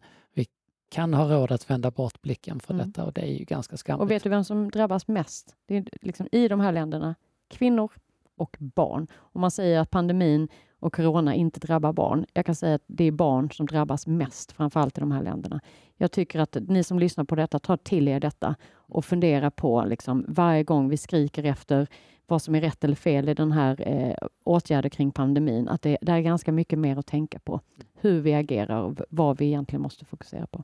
Kan 0.90 1.14
ha 1.14 1.34
råd 1.34 1.52
att 1.52 1.70
vända 1.70 1.92
bort 1.92 2.22
blicken 2.22 2.60
för 2.60 2.74
mm. 2.74 2.88
detta 2.88 3.06
och 3.06 3.14
det 3.14 3.22
är 3.22 3.38
ju 3.40 3.46
ganska 3.46 3.78
skamligt. 3.78 4.02
Och 4.02 4.12
vet 4.12 4.24
du 4.24 4.30
vem 4.30 4.44
som 4.44 4.72
drabbas 4.72 5.08
mest? 5.08 5.56
Det 5.66 5.78
är 5.78 5.86
liksom 6.02 6.28
I 6.32 6.48
de 6.48 6.60
här 6.60 6.72
länderna, 6.72 7.16
kvinnor 7.48 7.92
och 8.38 8.58
barn. 8.60 9.08
Och 9.14 9.40
man 9.40 9.52
säger 9.52 9.80
att 9.80 9.90
pandemin 9.90 10.48
och 10.80 10.96
corona 10.96 11.36
inte 11.36 11.60
drabbar 11.60 11.94
barn. 11.94 12.26
Jag 12.34 12.46
kan 12.46 12.56
säga 12.56 12.76
att 12.76 12.84
det 12.88 13.04
är 13.04 13.12
barn 13.12 13.52
som 13.52 13.66
drabbas 13.66 14.08
mest, 14.08 14.52
framförallt 14.52 14.98
i 14.98 15.02
de 15.02 15.12
här 15.12 15.24
länderna. 15.24 15.62
Jag 15.98 16.12
tycker 16.12 16.40
att 16.40 16.58
ni 16.68 16.84
som 16.84 17.00
lyssnar 17.00 17.24
på 17.24 17.36
detta, 17.36 17.60
tar 17.60 17.78
till 17.78 18.08
er 18.08 18.20
detta 18.20 18.56
och 18.74 19.06
fundera 19.06 19.52
på 19.52 19.86
liksom, 19.88 20.26
varje 20.28 20.64
gång 20.64 20.90
vi 20.90 20.98
skriker 20.98 21.44
efter 21.44 21.88
vad 22.28 22.42
som 22.42 22.56
är 22.56 22.62
rätt 22.62 22.84
eller 22.84 22.96
fel 22.96 23.30
i 23.30 23.34
den 23.34 23.52
här 23.52 23.88
eh, 23.88 24.28
åtgärder 24.44 24.90
kring 24.90 25.12
pandemin, 25.12 25.68
att 25.68 25.82
det, 25.82 25.98
det 26.02 26.12
är 26.12 26.20
ganska 26.20 26.52
mycket 26.52 26.80
mer 26.80 26.98
att 26.98 27.08
tänka 27.08 27.40
på. 27.40 27.62
Hur 27.94 28.22
vi 28.22 28.34
agerar 28.34 28.82
och 28.82 28.98
vad 29.10 29.38
vi 29.38 29.46
egentligen 29.46 29.82
måste 29.82 30.06
fokusera 30.06 30.48
på. 30.48 30.64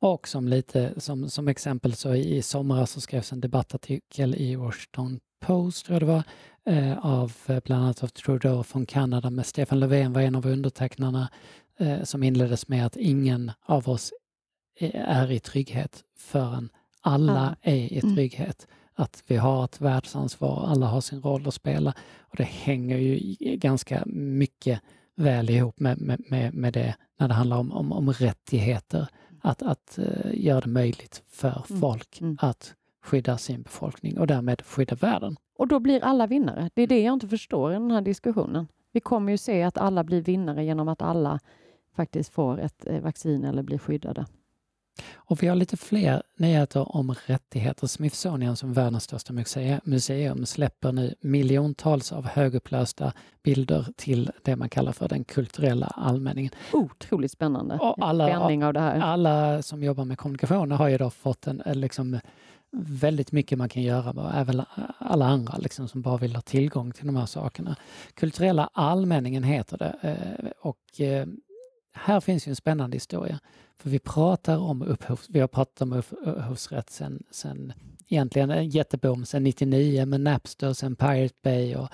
Och 0.00 0.28
som, 0.28 0.48
lite, 0.48 1.00
som, 1.00 1.30
som 1.30 1.48
exempel 1.48 1.94
så 1.94 2.14
i 2.14 2.42
somras 2.42 2.90
så 2.90 3.00
skrevs 3.00 3.32
en 3.32 3.40
debattartikel 3.40 4.34
i 4.34 4.56
Washington 4.56 5.20
Post, 5.40 5.86
tror 5.86 5.94
jag 5.94 6.02
det 6.02 6.06
var, 6.06 6.22
eh, 6.74 6.98
av 7.06 7.32
eh, 7.46 7.58
bland 7.64 7.84
annat 7.84 8.02
av 8.02 8.08
Trudeau 8.08 8.62
från 8.62 8.86
Kanada, 8.86 9.30
med 9.30 9.46
Stefan 9.46 9.80
Löfven 9.80 10.12
var 10.12 10.20
en 10.20 10.34
av 10.34 10.46
undertecknarna, 10.46 11.28
eh, 11.78 12.02
som 12.02 12.22
inleddes 12.22 12.68
med 12.68 12.86
att 12.86 12.96
ingen 12.96 13.52
av 13.66 13.88
oss 13.88 14.12
är 14.80 15.30
i 15.30 15.40
trygghet 15.40 16.04
förrän 16.16 16.68
alla 17.00 17.56
är 17.62 17.74
i 17.74 17.98
mm. 17.98 18.14
trygghet. 18.14 18.66
Mm. 18.68 18.76
Att 18.94 19.22
vi 19.26 19.36
har 19.36 19.64
ett 19.64 19.80
världsansvar, 19.80 20.66
alla 20.66 20.86
har 20.86 21.00
sin 21.00 21.22
roll 21.22 21.48
att 21.48 21.54
spela. 21.54 21.94
Och 22.20 22.36
det 22.36 22.44
hänger 22.44 22.96
ju 22.98 23.36
ganska 23.56 24.02
mycket 24.06 24.80
väl 25.16 25.50
ihop 25.50 25.80
med, 25.80 26.20
med, 26.30 26.54
med 26.54 26.72
det 26.72 26.94
när 27.18 27.28
det 27.28 27.34
handlar 27.34 27.56
om, 27.56 27.72
om, 27.72 27.92
om 27.92 28.12
rättigheter. 28.12 29.08
Att, 29.46 29.62
att 29.62 29.98
uh, 29.98 30.44
göra 30.44 30.60
det 30.60 30.68
möjligt 30.68 31.22
för 31.28 31.64
mm. 31.70 31.80
folk 31.80 32.20
mm. 32.20 32.38
att 32.40 32.74
skydda 33.04 33.38
sin 33.38 33.62
befolkning 33.62 34.18
och 34.18 34.26
därmed 34.26 34.62
skydda 34.66 34.96
världen. 34.96 35.36
Och 35.58 35.68
då 35.68 35.80
blir 35.80 36.04
alla 36.04 36.26
vinnare. 36.26 36.70
Det 36.74 36.82
är 36.82 36.86
det 36.86 37.02
jag 37.02 37.12
inte 37.12 37.28
förstår 37.28 37.70
i 37.70 37.74
den 37.74 37.90
här 37.90 38.00
diskussionen. 38.00 38.68
Vi 38.92 39.00
kommer 39.00 39.32
ju 39.32 39.38
se 39.38 39.62
att 39.62 39.78
alla 39.78 40.04
blir 40.04 40.22
vinnare 40.22 40.64
genom 40.64 40.88
att 40.88 41.02
alla 41.02 41.40
faktiskt 41.96 42.32
får 42.32 42.60
ett 42.60 42.86
eh, 42.86 43.00
vaccin 43.00 43.44
eller 43.44 43.62
blir 43.62 43.78
skyddade. 43.78 44.26
Och 45.14 45.42
vi 45.42 45.46
har 45.46 45.56
lite 45.56 45.76
fler 45.76 46.22
nyheter 46.36 46.96
om 46.96 47.14
rättigheter. 47.26 47.86
Smithsonian 47.86 48.56
som 48.56 48.72
världens 48.72 49.04
största 49.04 49.32
museum 49.84 50.46
släpper 50.46 50.92
nu 50.92 51.14
miljontals 51.20 52.12
av 52.12 52.26
högupplösta 52.26 53.12
bilder 53.42 53.86
till 53.96 54.30
det 54.42 54.56
man 54.56 54.68
kallar 54.68 54.92
för 54.92 55.08
den 55.08 55.24
kulturella 55.24 55.86
allmänningen. 55.86 56.52
Otroligt 56.72 57.32
spännande 57.32 57.74
och 57.74 58.06
alla, 58.06 58.40
av 58.66 58.72
det 58.72 58.80
här. 58.80 59.00
Alla 59.00 59.62
som 59.62 59.82
jobbar 59.82 60.04
med 60.04 60.18
kommunikation 60.18 60.70
har 60.70 60.88
ju 60.88 60.98
då 60.98 61.10
fått 61.10 61.46
en 61.46 61.62
liksom, 61.66 62.20
väldigt 62.78 63.32
mycket 63.32 63.58
man 63.58 63.68
kan 63.68 63.82
göra, 63.82 64.10
och 64.10 64.34
även 64.34 64.62
alla 64.98 65.26
andra 65.26 65.58
liksom, 65.58 65.88
som 65.88 66.02
bara 66.02 66.16
vill 66.16 66.34
ha 66.34 66.42
tillgång 66.42 66.92
till 66.92 67.06
de 67.06 67.16
här 67.16 67.26
sakerna. 67.26 67.76
Kulturella 68.14 68.70
allmänningen 68.72 69.42
heter 69.42 69.78
det 69.78 69.96
eh, 70.02 70.50
och 70.60 71.00
eh, 71.00 71.26
här 71.96 72.20
finns 72.20 72.48
ju 72.48 72.50
en 72.50 72.56
spännande 72.56 72.96
historia. 72.96 73.40
För 73.76 73.90
vi 73.90 73.98
pratar 73.98 74.58
om 74.58 74.82
upphovs, 74.82 75.26
vi 75.28 75.40
har 75.40 75.48
pratat 75.48 75.82
om 75.82 75.92
upphovsrätt 75.92 76.90
sen, 76.90 77.22
sen 77.30 77.72
egentligen 78.08 78.50
en 78.50 78.68
jätteboom 78.68 79.24
sen 79.24 79.42
99 79.42 80.06
med 80.06 80.20
Napster, 80.20 80.72
sen 80.72 80.96
Pirate 80.96 81.34
Bay 81.42 81.76
och 81.76 81.88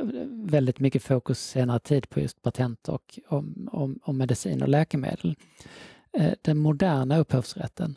eh, 0.00 0.06
väldigt 0.30 0.80
mycket 0.80 1.02
fokus 1.02 1.40
senare 1.40 1.78
tid 1.78 2.08
på 2.08 2.20
just 2.20 2.42
patent 2.42 2.88
och 2.88 3.18
om, 3.28 3.68
om, 3.72 3.98
om 4.02 4.18
medicin 4.18 4.62
och 4.62 4.68
läkemedel. 4.68 5.36
Den 6.42 6.58
moderna 6.58 7.18
upphovsrätten 7.18 7.96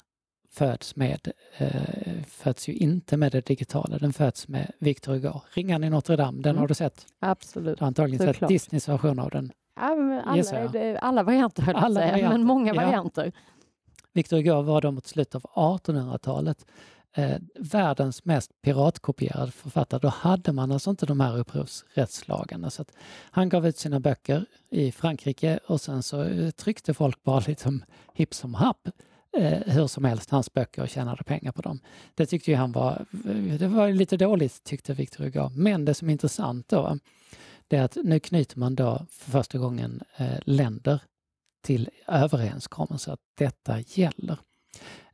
föds 0.58 0.96
med, 0.96 1.32
eh, 1.58 2.24
föds 2.28 2.70
ju 2.70 2.74
inte 2.74 3.18
med 3.18 3.32
det 3.32 3.46
digitala, 3.46 3.98
den 3.98 4.14
föds 4.14 4.48
med 4.48 4.72
Victor 4.80 5.14
Hugo. 5.14 5.42
Ringan 5.54 5.84
i 5.84 5.90
Notre 5.90 6.16
Dame, 6.16 6.42
den 6.42 6.50
mm. 6.50 6.60
har 6.60 6.68
du 6.68 6.74
sett? 6.74 7.06
Absolut. 7.20 7.78
Du 7.78 7.84
har 7.84 7.88
antagligen 7.88 8.20
Såklart. 8.20 8.38
sett 8.38 8.50
Disneys 8.50 8.88
version 8.90 9.20
av 9.20 9.30
den. 9.30 9.52
Ja, 9.80 10.24
alla, 10.26 11.00
alla 11.00 11.24
varianter 11.24 11.64
höll 11.64 11.76
alla 11.76 12.00
säga, 12.00 12.12
varianter. 12.12 12.38
men 12.38 12.48
många 12.48 12.74
varianter. 12.74 13.32
Victor 14.14 14.38
Hugo 14.38 14.62
var 14.62 14.82
då 14.82 14.92
mot 14.92 15.08
slutet 15.08 15.36
av 15.36 15.80
1800-talet 15.80 16.66
eh, 17.14 17.38
världens 17.56 18.26
mest 18.26 18.62
piratkopierade 18.62 19.52
författare. 19.52 20.00
Då 20.00 20.08
hade 20.08 20.52
man 20.52 20.72
alltså 20.72 20.90
inte 20.90 21.06
de 21.06 21.20
här 21.20 21.38
upphovsrättslagarna. 21.38 22.70
Så 22.70 22.86
han 23.32 23.50
gav 23.50 23.68
ut 23.68 23.78
sina 23.78 24.00
böcker 24.00 24.46
i 24.70 24.92
Frankrike 24.92 25.60
och 25.68 25.82
sen 25.82 26.04
så 26.04 26.24
eh, 26.24 26.50
tryckte 26.50 26.94
folk 26.94 27.24
bara 27.24 27.40
liksom 27.48 27.84
hipp 28.14 28.34
som 28.34 28.54
happ 28.54 28.88
eh, 29.38 29.60
hur 29.66 29.88
som 29.88 30.06
helst 30.06 30.30
hans 30.30 30.54
böcker 30.54 30.82
och 30.82 30.90
tjänade 30.90 31.24
pengar 31.24 31.52
på 31.52 31.62
dem. 31.62 31.80
Det 32.16 32.26
tyckte 32.26 32.52
ju 32.52 32.58
han 32.58 32.72
var, 32.72 33.06
det 33.60 33.68
var 33.68 33.90
lite 33.92 34.18
dåligt 34.18 34.64
tyckte 34.64 34.94
Victor 34.94 35.24
Hugo. 35.24 35.50
Men 35.56 35.86
det 35.86 35.94
som 35.94 36.10
är 36.10 36.12
intressant 36.12 36.70
då, 36.70 36.98
det 37.68 37.78
är 37.78 37.84
att 37.84 37.98
nu 38.04 38.20
knyter 38.20 38.60
man 38.60 38.76
då 38.76 39.06
för 39.10 39.32
första 39.32 39.58
gången 39.58 40.02
eh, 40.18 40.40
länder 40.46 41.02
till 41.62 41.90
överenskommelser 42.08 43.12
att 43.12 43.20
detta 43.38 43.80
gäller. 43.80 44.38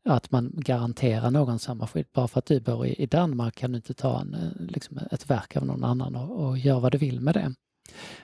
Att 0.05 0.31
man 0.31 0.51
garanterar 0.55 1.31
någon 1.31 1.59
samma 1.59 1.87
skydd. 1.87 2.05
Bara 2.13 2.27
för 2.27 2.39
att 2.39 2.45
du 2.45 2.59
bor 2.59 2.85
i, 2.85 2.93
i 2.93 3.05
Danmark 3.05 3.55
kan 3.55 3.71
du 3.71 3.75
inte 3.75 3.93
ta 3.93 4.21
en, 4.21 4.33
eh, 4.33 4.65
liksom 4.65 4.99
ett 5.11 5.29
verk 5.29 5.55
av 5.55 5.65
någon 5.65 5.83
annan 5.83 6.15
och, 6.15 6.47
och 6.47 6.57
göra 6.57 6.79
vad 6.79 6.91
du 6.91 6.97
vill 6.97 7.21
med 7.21 7.33
det. 7.33 7.53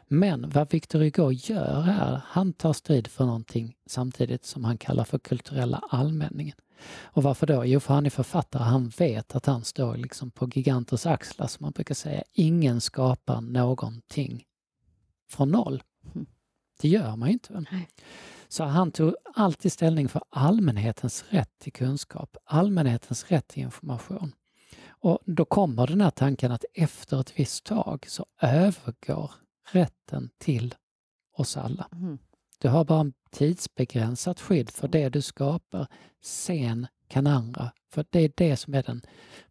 Men 0.07 0.49
vad 0.49 0.71
Victor 0.71 0.99
Hugo 0.99 1.31
gör 1.31 1.81
här, 1.81 2.21
han 2.25 2.53
tar 2.53 2.73
strid 2.73 3.07
för 3.07 3.25
någonting 3.25 3.75
samtidigt 3.85 4.45
som 4.45 4.63
han 4.63 4.77
kallar 4.77 5.03
för 5.03 5.19
kulturella 5.19 5.83
allmänningen. 5.89 6.55
Och 6.87 7.23
varför 7.23 7.47
då? 7.47 7.65
Jo, 7.65 7.79
för 7.79 7.93
han 7.93 8.05
är 8.05 8.09
författare, 8.09 8.63
han 8.63 8.89
vet 8.97 9.35
att 9.35 9.45
han 9.45 9.63
står 9.63 9.95
liksom 9.95 10.31
på 10.31 10.47
giganters 10.47 11.05
axlar, 11.05 11.47
som 11.47 11.63
man 11.63 11.71
brukar 11.71 11.95
säga. 11.95 12.23
Ingen 12.31 12.81
skapar 12.81 13.41
någonting 13.41 14.43
från 15.29 15.49
noll. 15.49 15.83
Mm. 16.15 16.27
Det 16.81 16.87
gör 16.87 17.15
man 17.15 17.29
ju 17.29 17.33
inte. 17.33 17.65
Så 18.47 18.63
han 18.63 18.91
tog 18.91 19.15
alltid 19.33 19.71
ställning 19.71 20.09
för 20.09 20.21
allmänhetens 20.29 21.25
rätt 21.29 21.59
till 21.59 21.73
kunskap, 21.73 22.37
allmänhetens 22.43 23.31
rätt 23.31 23.47
till 23.47 23.63
information. 23.63 24.35
Och 25.01 25.19
då 25.25 25.45
kommer 25.45 25.87
den 25.87 26.01
här 26.01 26.09
tanken 26.09 26.51
att 26.51 26.65
efter 26.73 27.21
ett 27.21 27.39
visst 27.39 27.63
tag 27.65 28.05
så 28.07 28.25
övergår 28.41 29.31
rätten 29.71 30.29
till 30.37 30.75
oss 31.37 31.57
alla. 31.57 31.87
Mm. 31.91 32.17
Du 32.61 32.67
har 32.67 32.85
bara 32.85 32.99
en 32.99 33.13
tidsbegränsat 33.31 34.39
skydd 34.39 34.69
för 34.69 34.87
det 34.87 35.09
du 35.09 35.21
skapar. 35.21 35.87
Sen 36.21 36.87
kan 37.07 37.27
andra, 37.27 37.71
för 37.91 38.05
det 38.09 38.19
är 38.19 38.31
det 38.35 38.57
som 38.57 38.73
är 38.73 38.83
den 38.83 39.01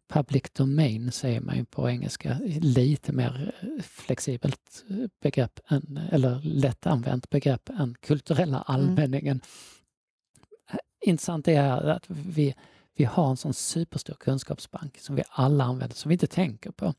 public 0.07 0.43
domain 0.53 1.11
säger 1.11 1.41
man 1.41 1.57
ju 1.57 1.65
på 1.65 1.89
engelska, 1.89 2.39
lite 2.61 3.13
mer 3.13 3.53
eh, 3.61 3.83
flexibelt 3.83 4.85
eh, 4.89 4.95
begrepp, 5.21 5.59
än, 5.67 5.99
eller 6.11 6.41
lättanvänt 6.43 7.29
begrepp 7.29 7.69
än 7.69 7.95
kulturella 7.99 8.57
mm. 8.57 8.63
allmänningen. 8.65 9.41
Mm. 10.69 10.79
Intressant 11.01 11.47
är 11.47 11.71
att 11.71 12.05
vi, 12.07 12.55
vi 12.95 13.03
har 13.03 13.29
en 13.29 13.37
sån 13.37 13.53
superstor 13.53 14.13
kunskapsbank 14.13 14.97
som 14.97 15.15
vi 15.15 15.23
alla 15.29 15.63
använder, 15.63 15.95
som 15.95 16.09
vi 16.09 16.13
inte 16.13 16.27
tänker 16.27 16.71
på. 16.71 16.93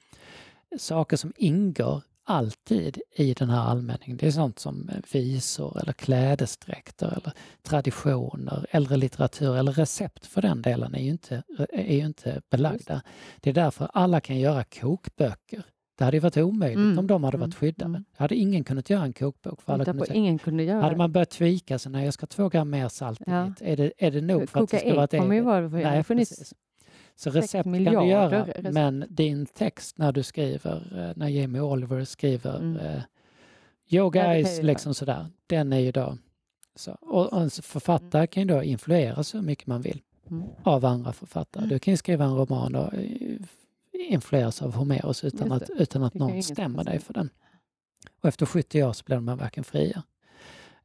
Saker 0.79 1.17
som 1.17 1.33
ingår 1.37 2.03
alltid 2.31 3.01
i 3.17 3.35
den 3.35 3.51
här 3.51 3.61
allmänningen. 3.61 4.17
Det 4.17 4.27
är 4.27 4.31
sånt 4.31 4.59
som 4.59 4.91
visor 5.13 5.81
eller 5.83 5.93
klädesdräkter 5.93 7.07
eller 7.07 7.33
traditioner, 7.63 8.67
äldre 8.71 8.97
litteratur 8.97 9.57
eller 9.57 9.73
recept 9.73 10.27
för 10.27 10.43
den 10.43 10.63
delen 10.63 10.95
är 10.95 11.03
ju 11.03 11.11
inte, 11.11 11.43
är 11.73 11.95
ju 11.95 12.07
inte 12.07 12.43
belagda. 12.51 13.03
Det 13.41 13.51
är 13.51 13.55
därför 13.55 13.91
alla 13.93 14.21
kan 14.21 14.39
göra 14.39 14.65
kokböcker. 14.65 15.63
Det 15.99 16.05
hade 16.05 16.17
ju 16.17 16.21
varit 16.21 16.37
omöjligt 16.37 16.77
mm. 16.77 16.99
om 16.99 17.07
de 17.07 17.25
hade 17.25 17.37
varit 17.37 17.45
mm. 17.45 17.53
skyddade. 17.53 17.89
Mm. 17.89 18.05
Hade 18.17 18.35
ingen 18.35 18.65
kunnat 18.65 18.91
göra 18.91 19.03
en 19.03 19.13
kokbok. 19.13 19.63
För 19.63 19.73
alla 19.73 19.85
kunde 19.85 20.07
säga. 20.07 20.17
ingen 20.17 20.39
kunde 20.39 20.63
göra 20.63 20.83
Hade 20.83 20.97
man 20.97 21.13
börjat 21.13 21.31
tweaka 21.31 21.79
sig, 21.79 21.93
när 21.93 22.05
jag 22.05 22.15
ska 22.15 22.27
två 22.27 22.49
gram 22.49 22.71
mer 22.71 22.89
salt 22.89 23.21
ja. 23.27 23.53
är, 23.61 23.77
det, 23.77 23.93
är 23.99 24.11
det 24.11 24.21
nog 24.21 24.49
för 24.49 24.63
att 24.63 24.71
det 24.71 24.79
ska 24.79 24.95
vara 24.95 25.05
ett 25.05 25.15
eget? 25.15 25.35
Ju 25.35 25.41
vara, 25.41 25.69
nej, 25.69 26.05
precis. 26.05 26.55
Så 27.21 27.31
recept 27.31 27.65
kan 27.65 27.73
du 27.73 28.07
göra, 28.07 28.47
recept. 28.47 28.75
men 28.75 29.05
din 29.09 29.47
text 29.47 29.99
när 29.99 30.13
du 30.13 30.23
skriver, 30.23 30.77
eh, 30.99 31.13
när 31.17 31.29
Jamie 31.29 31.61
Oliver 31.61 32.05
skriver 32.05 32.57
mm. 32.57 32.77
eh, 32.77 33.03
Yo 33.89 34.11
guys, 34.11 34.63
liksom 34.63 34.95
sådär, 34.95 35.27
den 35.47 35.73
är 35.73 35.79
ju 35.79 35.93
då 35.93 36.19
så. 36.75 36.93
Och 36.93 37.43
en 37.43 37.51
författare 37.51 38.27
kan 38.27 38.43
ju 38.43 38.49
då 38.49 38.63
influeras 38.63 39.29
så 39.29 39.43
mycket 39.43 39.67
man 39.67 39.83
vill 39.83 40.03
mm. 40.31 40.49
av 40.63 40.85
andra 40.85 41.13
författare. 41.13 41.67
Du 41.67 41.79
kan 41.79 41.93
ju 41.93 41.97
skriva 41.97 42.25
en 42.25 42.37
roman 42.37 42.75
och 42.75 42.95
eh, 42.95 43.39
influeras 43.93 44.63
av 44.63 44.75
Homeros 44.75 45.25
utan 45.25 45.53
att, 45.53 45.71
utan 45.71 46.03
att 46.03 46.15
någon 46.15 46.43
stämmer 46.43 46.85
dig 46.85 46.99
för 46.99 47.15
den. 47.15 47.31
Och 48.21 48.29
efter 48.29 48.47
70 48.47 48.83
år 48.83 48.93
så 48.93 49.05
blir 49.05 49.17
de 49.17 49.27
verken 49.27 49.65
fria. 49.65 50.03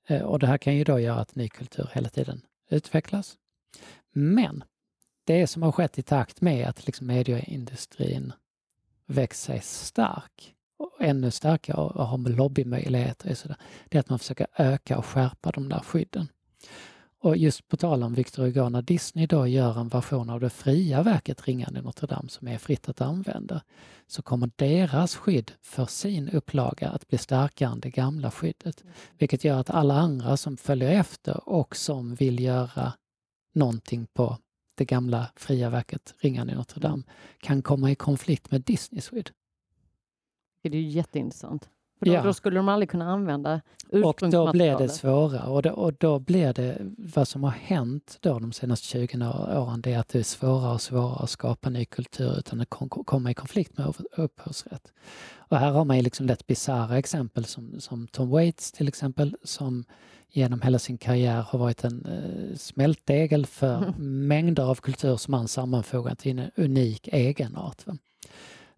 Eh, 0.08 0.22
och 0.22 0.40
det 0.40 0.48
här 0.48 0.58
kan 0.58 0.76
ju 0.76 0.84
då 0.84 1.00
göra 1.00 1.20
att 1.20 1.36
ny 1.36 1.50
kultur 1.50 1.90
hela 1.94 2.10
tiden 2.10 2.42
utvecklas. 2.70 3.36
Men 4.14 4.64
det 5.26 5.48
som 5.48 5.64
har 5.64 5.72
skett 5.72 6.00
i 6.00 6.02
takt 6.02 6.42
med 6.42 6.68
att 6.68 6.86
liksom 6.86 7.08
medieindustrin 7.08 8.34
växer 9.06 9.54
sig 9.54 9.62
stark 9.62 10.56
och 10.78 10.92
ännu 11.00 11.32
starkare 11.32 11.78
och 11.78 12.08
har 12.08 12.18
lobbymöjligheter, 12.18 13.32
och 13.32 13.38
sådär, 13.38 13.58
det 13.90 13.98
är 13.98 14.00
att 14.00 14.10
man 14.10 14.20
försöker 14.20 14.48
öka 14.58 14.98
och 14.98 15.06
skärpa 15.06 15.52
de 15.52 15.70
där 15.70 15.80
skydden. 15.80 16.28
Och 17.20 17.38
just 17.38 17.68
på 17.68 17.78
tal 17.78 18.04
om 18.04 18.14
Victor 18.14 18.44
Hugo, 18.44 18.70
när 18.70 18.82
Disney 18.82 19.28
då 19.28 19.48
gör 19.48 19.80
en 19.80 19.88
version 19.88 20.30
av 20.30 20.40
det 20.40 20.50
fria 20.50 21.04
verket 21.04 21.48
Ringaren 21.48 21.78
i 21.78 21.82
Notre 21.82 22.08
Dame 22.08 22.30
som 22.30 22.48
är 22.48 22.58
fritt 22.58 22.90
att 22.90 23.02
använda, 23.02 23.62
så 24.08 24.22
kommer 24.22 24.50
deras 24.56 25.16
skydd 25.16 25.52
för 25.62 25.86
sin 25.86 26.30
upplaga 26.30 26.90
att 26.90 27.08
bli 27.08 27.18
starkare 27.18 27.72
än 27.72 27.80
det 27.80 27.90
gamla 27.90 28.32
skyddet. 28.32 28.82
Mm. 28.82 28.94
Vilket 29.18 29.44
gör 29.44 29.60
att 29.60 29.70
alla 29.70 29.94
andra 29.94 30.38
som 30.38 30.58
följer 30.58 30.90
efter 30.90 31.50
och 31.50 31.76
som 31.76 32.16
vill 32.16 32.40
göra 32.40 32.94
någonting 33.54 34.08
på 34.14 34.38
det 34.76 34.86
gamla 34.86 35.32
fria 35.36 35.70
verket 35.70 36.16
Ringaren 36.18 36.50
i 36.50 36.56
Notre 36.56 36.82
Dame 36.82 37.04
kan 37.40 37.62
komma 37.62 37.92
i 37.92 37.96
konflikt 37.96 38.52
med 38.52 38.62
Disneys 38.62 39.10
skydd. 39.10 39.32
Det 40.62 40.70
är 40.70 40.76
ju 40.76 40.90
jätteintressant. 40.90 41.70
För 42.00 42.06
då, 42.06 42.12
ja. 42.12 42.24
då, 42.24 42.34
skulle 42.34 42.56
de 42.60 42.70
aldrig 42.70 42.90
kunna 42.90 43.12
använda 43.12 43.62
Och 44.04 44.16
då 44.32 44.52
blir 44.52 44.78
det 44.78 44.90
svårare 44.90 45.48
och 45.48 45.62
då, 45.62 45.70
och 45.70 45.94
då 45.94 46.20
blir 46.20 46.54
det 46.54 46.78
vad 46.98 47.28
som 47.28 47.44
har 47.44 47.52
hänt 47.52 48.18
då 48.22 48.40
de 48.40 48.52
senaste 48.52 48.88
20 48.88 49.18
åren 49.58 49.82
det 49.82 49.94
är 49.94 50.00
att 50.00 50.10
det 50.10 50.20
är 50.20 50.24
svårare 50.24 50.74
och 50.74 50.82
svårare 50.82 51.24
att 51.24 51.30
skapa 51.30 51.70
ny 51.70 51.86
kultur 51.86 52.40
utan 52.40 52.62
att 52.62 52.70
komma 53.06 53.32
i 53.32 53.34
konflikt 53.34 53.78
med 53.78 53.94
upphovsrätt. 54.18 54.92
Och 55.38 55.58
här 55.58 55.72
har 55.72 55.86
man 55.86 55.98
ju 55.98 56.04
liksom 56.04 56.26
lätt 56.26 56.48
bisarra 56.48 56.98
exempel 56.98 57.46
som, 57.46 57.80
som 57.80 58.08
Tom 58.08 58.30
Waits 58.30 58.72
till 58.72 58.88
exempel 58.88 59.36
som 59.44 59.86
genom 60.30 60.62
hela 60.62 60.80
sin 60.80 60.98
karriär 60.98 61.42
har 61.42 61.60
varit 61.60 61.84
en 61.84 62.06
eh, 62.06 62.58
smältdegel 62.58 63.46
för 63.46 63.78
mm. 63.78 64.28
mängder 64.28 64.64
av 64.64 64.76
kultur 64.76 65.18
som 65.18 65.34
han 65.34 65.48
sammanfogat 65.48 66.20
till 66.20 66.40
en 66.40 66.52
unik 66.56 67.08
egenart. 67.08 67.88
Va? 67.88 67.98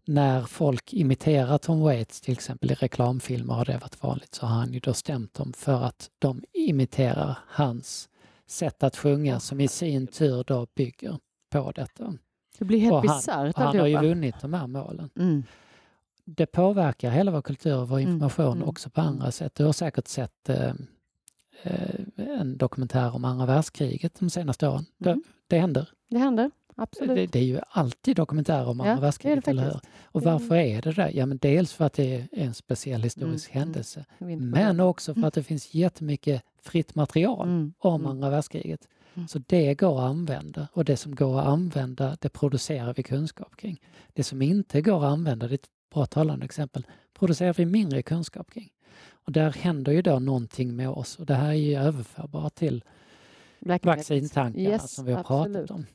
När 0.07 0.41
folk 0.41 0.93
imiterar 0.93 1.57
Tom 1.57 1.79
Waits 1.79 2.21
till 2.21 2.33
exempel 2.33 2.71
i 2.71 2.73
reklamfilmer 2.73 3.53
har 3.53 3.65
det 3.65 3.77
varit 3.77 4.03
vanligt 4.03 4.35
så 4.35 4.45
har 4.45 4.55
han 4.55 4.73
ju 4.73 4.79
då 4.79 4.93
stämt 4.93 5.33
dem 5.33 5.53
för 5.53 5.83
att 5.83 6.09
de 6.19 6.43
imiterar 6.53 7.37
hans 7.47 8.09
sätt 8.47 8.83
att 8.83 8.97
sjunga 8.97 9.39
som 9.39 9.59
i 9.59 9.67
sin 9.67 10.07
tur 10.07 10.43
då 10.43 10.67
bygger 10.75 11.17
på 11.49 11.71
detta. 11.71 12.17
Det 12.57 12.65
blir 12.65 12.79
helt 12.79 13.01
bisarrt 13.01 13.55
Han, 13.55 13.67
han 13.67 13.79
har 13.79 13.87
ju 13.87 13.99
vunnit 13.99 14.35
de 14.41 14.53
här 14.53 14.67
målen. 14.67 15.09
Mm. 15.15 15.43
Det 16.25 16.45
påverkar 16.45 17.11
hela 17.11 17.31
vår 17.31 17.41
kultur 17.41 17.77
och 17.77 17.89
vår 17.89 17.99
mm, 17.99 18.13
information 18.13 18.57
mm. 18.57 18.69
också 18.69 18.89
på 18.89 19.01
andra 19.01 19.31
sätt. 19.31 19.55
Du 19.55 19.65
har 19.65 19.73
säkert 19.73 20.07
sett 20.07 20.49
eh, 20.49 20.73
eh, 21.63 21.99
en 22.17 22.57
dokumentär 22.57 23.15
om 23.15 23.25
andra 23.25 23.45
världskriget 23.45 24.19
de 24.19 24.29
senaste 24.29 24.67
åren. 24.67 24.85
Det, 24.97 25.11
mm. 25.11 25.23
det 25.47 25.59
händer. 25.59 25.89
Det 26.09 26.17
händer. 26.17 26.51
Absolut. 26.79 27.15
Det, 27.15 27.25
det, 27.25 27.39
är 27.39 27.43
ju 27.43 27.59
alltid 27.69 28.15
dokumentärer 28.15 28.67
om 28.67 28.81
andra 28.81 28.93
ja, 28.93 28.99
världskriget, 28.99 29.47
eller 29.47 29.63
hur? 29.63 29.79
Och 30.03 30.21
varför 30.21 30.55
är 30.55 30.81
det 30.81 30.91
det? 30.91 31.11
Ja, 31.13 31.25
men 31.25 31.37
dels 31.37 31.73
för 31.73 31.85
att 31.85 31.93
det 31.93 32.15
är 32.15 32.27
en 32.31 32.53
speciell 32.53 33.03
historisk 33.03 33.49
mm, 33.49 33.57
mm. 33.57 33.67
händelse, 33.67 34.05
mm. 34.19 34.49
men 34.49 34.79
också 34.79 35.13
för 35.13 35.27
att 35.27 35.33
det 35.33 35.43
finns 35.43 35.73
jättemycket 35.73 36.43
fritt 36.61 36.95
material 36.95 37.47
mm, 37.47 37.73
om 37.79 38.01
mm. 38.01 38.11
andra 38.11 38.29
världskriget. 38.29 38.87
Mm. 39.13 39.27
Så 39.27 39.39
det 39.47 39.75
går 39.75 39.99
att 39.99 40.09
använda 40.09 40.67
och 40.73 40.85
det 40.85 40.97
som 40.97 41.15
går 41.15 41.39
att 41.39 41.47
använda, 41.47 42.17
det 42.21 42.29
producerar 42.29 42.93
vi 42.93 43.03
kunskap 43.03 43.55
kring. 43.55 43.81
Det 44.13 44.23
som 44.23 44.41
inte 44.41 44.81
går 44.81 44.97
att 44.97 45.11
använda, 45.11 45.47
det 45.47 45.53
är 45.53 45.55
ett 45.55 45.69
bra 45.93 46.05
talande 46.05 46.45
exempel, 46.45 46.87
producerar 47.13 47.53
vi 47.53 47.65
mindre 47.65 48.01
kunskap 48.01 48.51
kring. 48.51 48.69
Och 49.09 49.31
där 49.31 49.51
händer 49.51 49.91
ju 49.91 50.01
då 50.01 50.19
någonting 50.19 50.75
med 50.75 50.89
oss 50.89 51.19
och 51.19 51.25
det 51.25 51.35
här 51.35 51.49
är 51.49 51.53
ju 51.53 51.75
överförbart 51.75 52.55
till 52.55 52.83
vaccintankarna 53.59 54.69
yes, 54.69 54.95
som 54.95 55.05
vi 55.05 55.11
har 55.11 55.19
absolut. 55.19 55.53
pratat 55.53 55.71
om. 55.71 55.85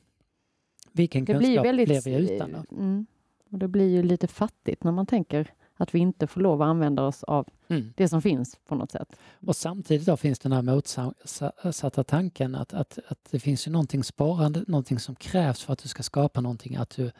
Vilken 0.93 1.25
det 1.25 1.33
kunskap 1.33 1.51
blir, 1.51 1.63
väldigt, 1.63 2.07
vi 2.07 2.35
utan 2.35 2.51
då? 2.51 2.75
Mm, 2.75 3.05
och 3.51 3.59
det 3.59 3.67
blir 3.67 3.89
ju 3.89 4.03
lite 4.03 4.27
fattigt 4.27 4.83
när 4.83 4.91
man 4.91 5.05
tänker 5.05 5.53
att 5.75 5.95
vi 5.95 5.99
inte 5.99 6.27
får 6.27 6.41
lov 6.41 6.61
att 6.61 6.65
använda 6.65 7.03
oss 7.03 7.23
av 7.23 7.47
mm. 7.67 7.93
det 7.97 8.07
som 8.07 8.21
finns 8.21 8.59
på 8.65 8.75
något 8.75 8.91
sätt. 8.91 9.15
Och 9.47 9.55
samtidigt 9.55 10.07
då 10.07 10.17
finns 10.17 10.39
den 10.39 10.51
här 10.51 10.61
motsatta 10.61 12.03
tanken 12.03 12.55
att, 12.55 12.73
att, 12.73 12.99
att 13.07 13.27
det 13.31 13.39
finns 13.39 13.67
ju 13.67 13.71
någonting 13.71 14.03
sparande, 14.03 14.63
någonting 14.67 14.99
som 14.99 15.15
krävs 15.15 15.63
för 15.63 15.73
att 15.73 15.79
du 15.79 15.89
ska 15.89 16.03
skapa 16.03 16.41
någonting, 16.41 16.75
att 16.75 16.89
du 16.89 17.11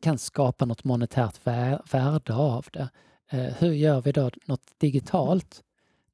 kan 0.00 0.18
skapa 0.18 0.64
något 0.64 0.84
monetärt 0.84 1.46
värde 1.92 2.34
av 2.34 2.66
det. 2.72 2.88
Eh, 3.28 3.54
hur 3.58 3.72
gör 3.72 4.00
vi 4.00 4.12
då 4.12 4.30
något 4.44 4.78
digitalt 4.78 5.62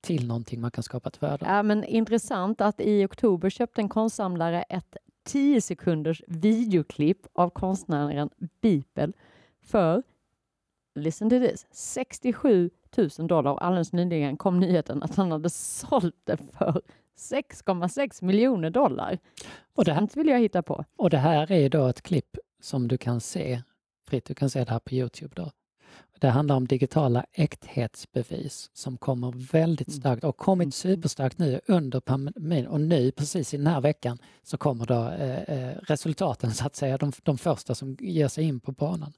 till 0.00 0.26
någonting 0.26 0.60
man 0.60 0.70
kan 0.70 0.84
skapa 0.84 1.08
ett 1.08 1.22
värde 1.22 1.46
Ja, 1.46 1.62
men 1.62 1.84
Intressant 1.84 2.60
att 2.60 2.80
i 2.80 3.04
oktober 3.04 3.50
köpte 3.50 3.80
en 3.80 3.88
konstsamlare 3.88 4.62
ett 4.62 4.96
10 5.28 5.60
sekunders 5.60 6.22
videoklipp 6.26 7.26
av 7.32 7.50
konstnären 7.50 8.30
Bipel 8.60 9.12
för, 9.62 10.02
listen 10.94 11.30
to 11.30 11.38
this, 11.38 11.66
67 11.70 12.70
000 12.96 13.28
dollar 13.28 13.56
alldeles 13.56 13.92
nyligen 13.92 14.36
kom 14.36 14.60
nyheten 14.60 15.02
att 15.02 15.14
han 15.14 15.32
hade 15.32 15.50
sålt 15.50 16.16
det 16.24 16.36
för 16.36 16.82
6,6 17.18 18.24
miljoner 18.24 18.70
dollar. 18.70 19.18
Och 19.74 19.84
det 19.84 19.92
här, 19.92 20.08
vill 20.14 20.28
jag 20.28 20.40
hitta 20.40 20.62
på. 20.62 20.84
Och 20.96 21.10
det 21.10 21.18
här 21.18 21.52
är 21.52 21.68
då 21.68 21.86
ett 21.86 22.02
klipp 22.02 22.36
som 22.60 22.88
du 22.88 22.98
kan 22.98 23.20
se 23.20 23.62
fritt. 24.08 24.24
Du 24.24 24.34
kan 24.34 24.50
se 24.50 24.64
det 24.64 24.70
här 24.70 24.78
på 24.78 24.94
Youtube 24.94 25.32
då. 25.36 25.50
Det 26.20 26.28
handlar 26.28 26.56
om 26.56 26.66
digitala 26.66 27.24
äkthetsbevis 27.32 28.70
som 28.74 28.96
kommer 28.96 29.52
väldigt 29.52 29.88
mm. 29.88 30.00
starkt 30.00 30.24
och 30.24 30.36
kommit 30.36 30.64
mm. 30.64 30.72
superstarkt 30.72 31.38
nu 31.38 31.60
under 31.66 32.00
pandemin 32.00 32.66
och 32.66 32.80
nu 32.80 33.10
precis 33.10 33.54
i 33.54 33.56
den 33.56 33.66
här 33.66 33.80
veckan 33.80 34.18
så 34.42 34.56
kommer 34.56 34.86
då 34.86 35.08
eh, 35.08 35.42
eh, 35.42 35.76
resultaten 35.82 36.54
så 36.54 36.66
att 36.66 36.76
säga, 36.76 36.98
de, 36.98 37.12
de 37.22 37.38
första 37.38 37.74
som 37.74 37.96
ger 38.00 38.28
sig 38.28 38.44
in 38.44 38.60
på 38.60 38.72
banan. 38.72 39.12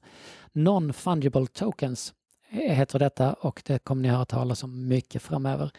Non-fungible 0.53 1.47
tokens 1.47 2.13
heter 2.49 2.99
detta 2.99 3.33
och 3.33 3.61
det 3.65 3.79
kommer 3.79 4.01
ni 4.01 4.07
höra 4.07 4.25
talas 4.25 4.63
om 4.63 4.87
mycket 4.87 5.21
framöver. 5.21 5.71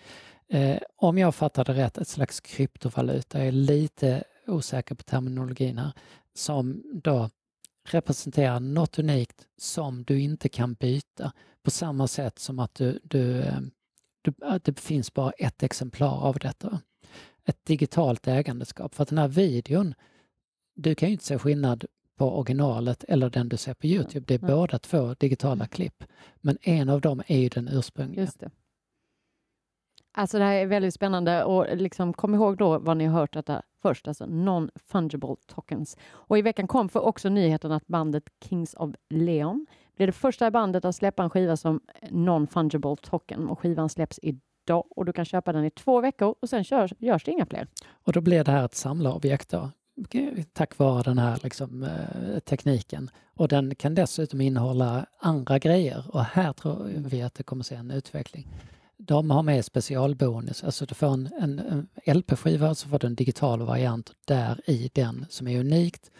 Eh, 0.48 0.78
om 0.96 1.18
jag 1.18 1.34
fattar 1.34 1.64
det 1.64 1.72
rätt, 1.72 1.98
ett 1.98 2.08
slags 2.08 2.40
kryptovaluta. 2.40 3.38
Jag 3.38 3.46
är 3.46 3.52
lite 3.52 4.24
osäker 4.46 4.94
på 4.94 5.02
terminologin 5.02 5.78
här. 5.78 5.92
Som 6.34 6.82
då 7.02 7.30
representerar 7.84 8.60
något 8.60 8.98
unikt 8.98 9.46
som 9.56 10.04
du 10.04 10.20
inte 10.20 10.48
kan 10.48 10.74
byta 10.74 11.32
på 11.62 11.70
samma 11.70 12.08
sätt 12.08 12.38
som 12.38 12.58
att 12.58 12.74
du, 12.74 13.00
du, 13.02 13.40
eh, 13.40 13.60
du, 14.22 14.32
det 14.62 14.80
finns 14.80 15.14
bara 15.14 15.30
ett 15.30 15.62
exemplar 15.62 16.20
av 16.20 16.38
detta. 16.38 16.80
Ett 17.44 17.64
digitalt 17.64 18.28
ägandeskap. 18.28 18.94
För 18.94 19.02
att 19.02 19.08
den 19.08 19.18
här 19.18 19.28
videon, 19.28 19.94
du 20.74 20.94
kan 20.94 21.08
ju 21.08 21.12
inte 21.12 21.24
se 21.24 21.38
skillnad 21.38 21.84
på 22.16 22.38
originalet 22.38 23.04
eller 23.04 23.30
den 23.30 23.48
du 23.48 23.56
ser 23.56 23.74
på 23.74 23.86
Youtube. 23.86 24.24
Det 24.28 24.34
är 24.34 24.38
mm. 24.38 24.56
båda 24.56 24.78
två 24.78 25.14
digitala 25.14 25.66
klipp. 25.66 26.04
Men 26.40 26.58
en 26.62 26.88
av 26.88 27.00
dem 27.00 27.22
är 27.26 27.38
ju 27.38 27.48
den 27.48 27.68
ursprungliga. 27.68 28.30
Det. 30.14 30.20
Alltså 30.20 30.38
det 30.38 30.44
här 30.44 30.54
är 30.54 30.66
väldigt 30.66 30.94
spännande 30.94 31.44
och 31.44 31.76
liksom, 31.76 32.12
kom 32.12 32.34
ihåg 32.34 32.56
då 32.56 32.78
vad 32.78 32.96
ni 32.96 33.04
har 33.04 33.20
hört 33.20 33.32
detta 33.32 33.62
först, 33.82 34.08
alltså 34.08 34.24
non-fungible 34.24 35.36
tokens. 35.46 35.96
Och 36.10 36.38
i 36.38 36.42
veckan 36.42 36.66
kom 36.66 36.88
för 36.88 37.00
också 37.00 37.28
nyheten 37.28 37.72
att 37.72 37.86
bandet 37.86 38.24
Kings 38.44 38.74
of 38.74 38.90
Leon 39.10 39.66
blir 39.96 40.06
det 40.06 40.12
första 40.12 40.50
bandet 40.50 40.84
att 40.84 40.96
släppa 40.96 41.22
en 41.22 41.30
skiva 41.30 41.56
som 41.56 41.80
eh, 42.02 42.08
non-fungible 42.10 42.96
token 42.96 43.48
och 43.48 43.60
skivan 43.60 43.88
släpps 43.88 44.20
idag 44.22 44.84
och 44.90 45.04
du 45.04 45.12
kan 45.12 45.24
köpa 45.24 45.52
den 45.52 45.64
i 45.64 45.70
två 45.70 46.00
veckor 46.00 46.34
och 46.42 46.48
sen 46.48 46.64
körs, 46.64 46.92
görs 46.98 47.24
det 47.24 47.30
inga 47.30 47.46
fler. 47.46 47.68
Och 47.92 48.12
då 48.12 48.20
blir 48.20 48.44
det 48.44 48.52
här 48.52 48.64
ett 48.64 48.74
samlarobjekt 48.74 49.50
då? 49.50 49.70
tack 50.52 50.78
vare 50.78 51.02
den 51.02 51.18
här 51.18 51.38
liksom, 51.42 51.82
eh, 51.82 52.38
tekniken. 52.38 53.10
Och 53.34 53.48
den 53.48 53.74
kan 53.74 53.94
dessutom 53.94 54.40
innehålla 54.40 55.06
andra 55.18 55.58
grejer 55.58 56.04
och 56.08 56.24
här 56.24 56.52
tror 56.52 56.92
vi 56.96 57.22
att 57.22 57.34
det 57.34 57.42
kommer 57.42 57.64
se 57.64 57.74
en 57.74 57.90
utveckling 57.90 58.48
de 59.06 59.30
har 59.30 59.42
med 59.42 59.64
specialbonus, 59.64 60.64
alltså 60.64 60.86
du 60.86 60.94
får 60.94 61.06
en, 61.06 61.30
en, 61.40 61.58
en 62.04 62.16
LP-skiva 62.16 62.74
så 62.74 62.88
får 62.88 62.98
du 62.98 63.06
en 63.06 63.14
digital 63.14 63.62
variant 63.62 64.12
där 64.26 64.60
i 64.70 64.90
den 64.94 65.26
som 65.28 65.48
är 65.48 65.60
unikt. 65.60 66.10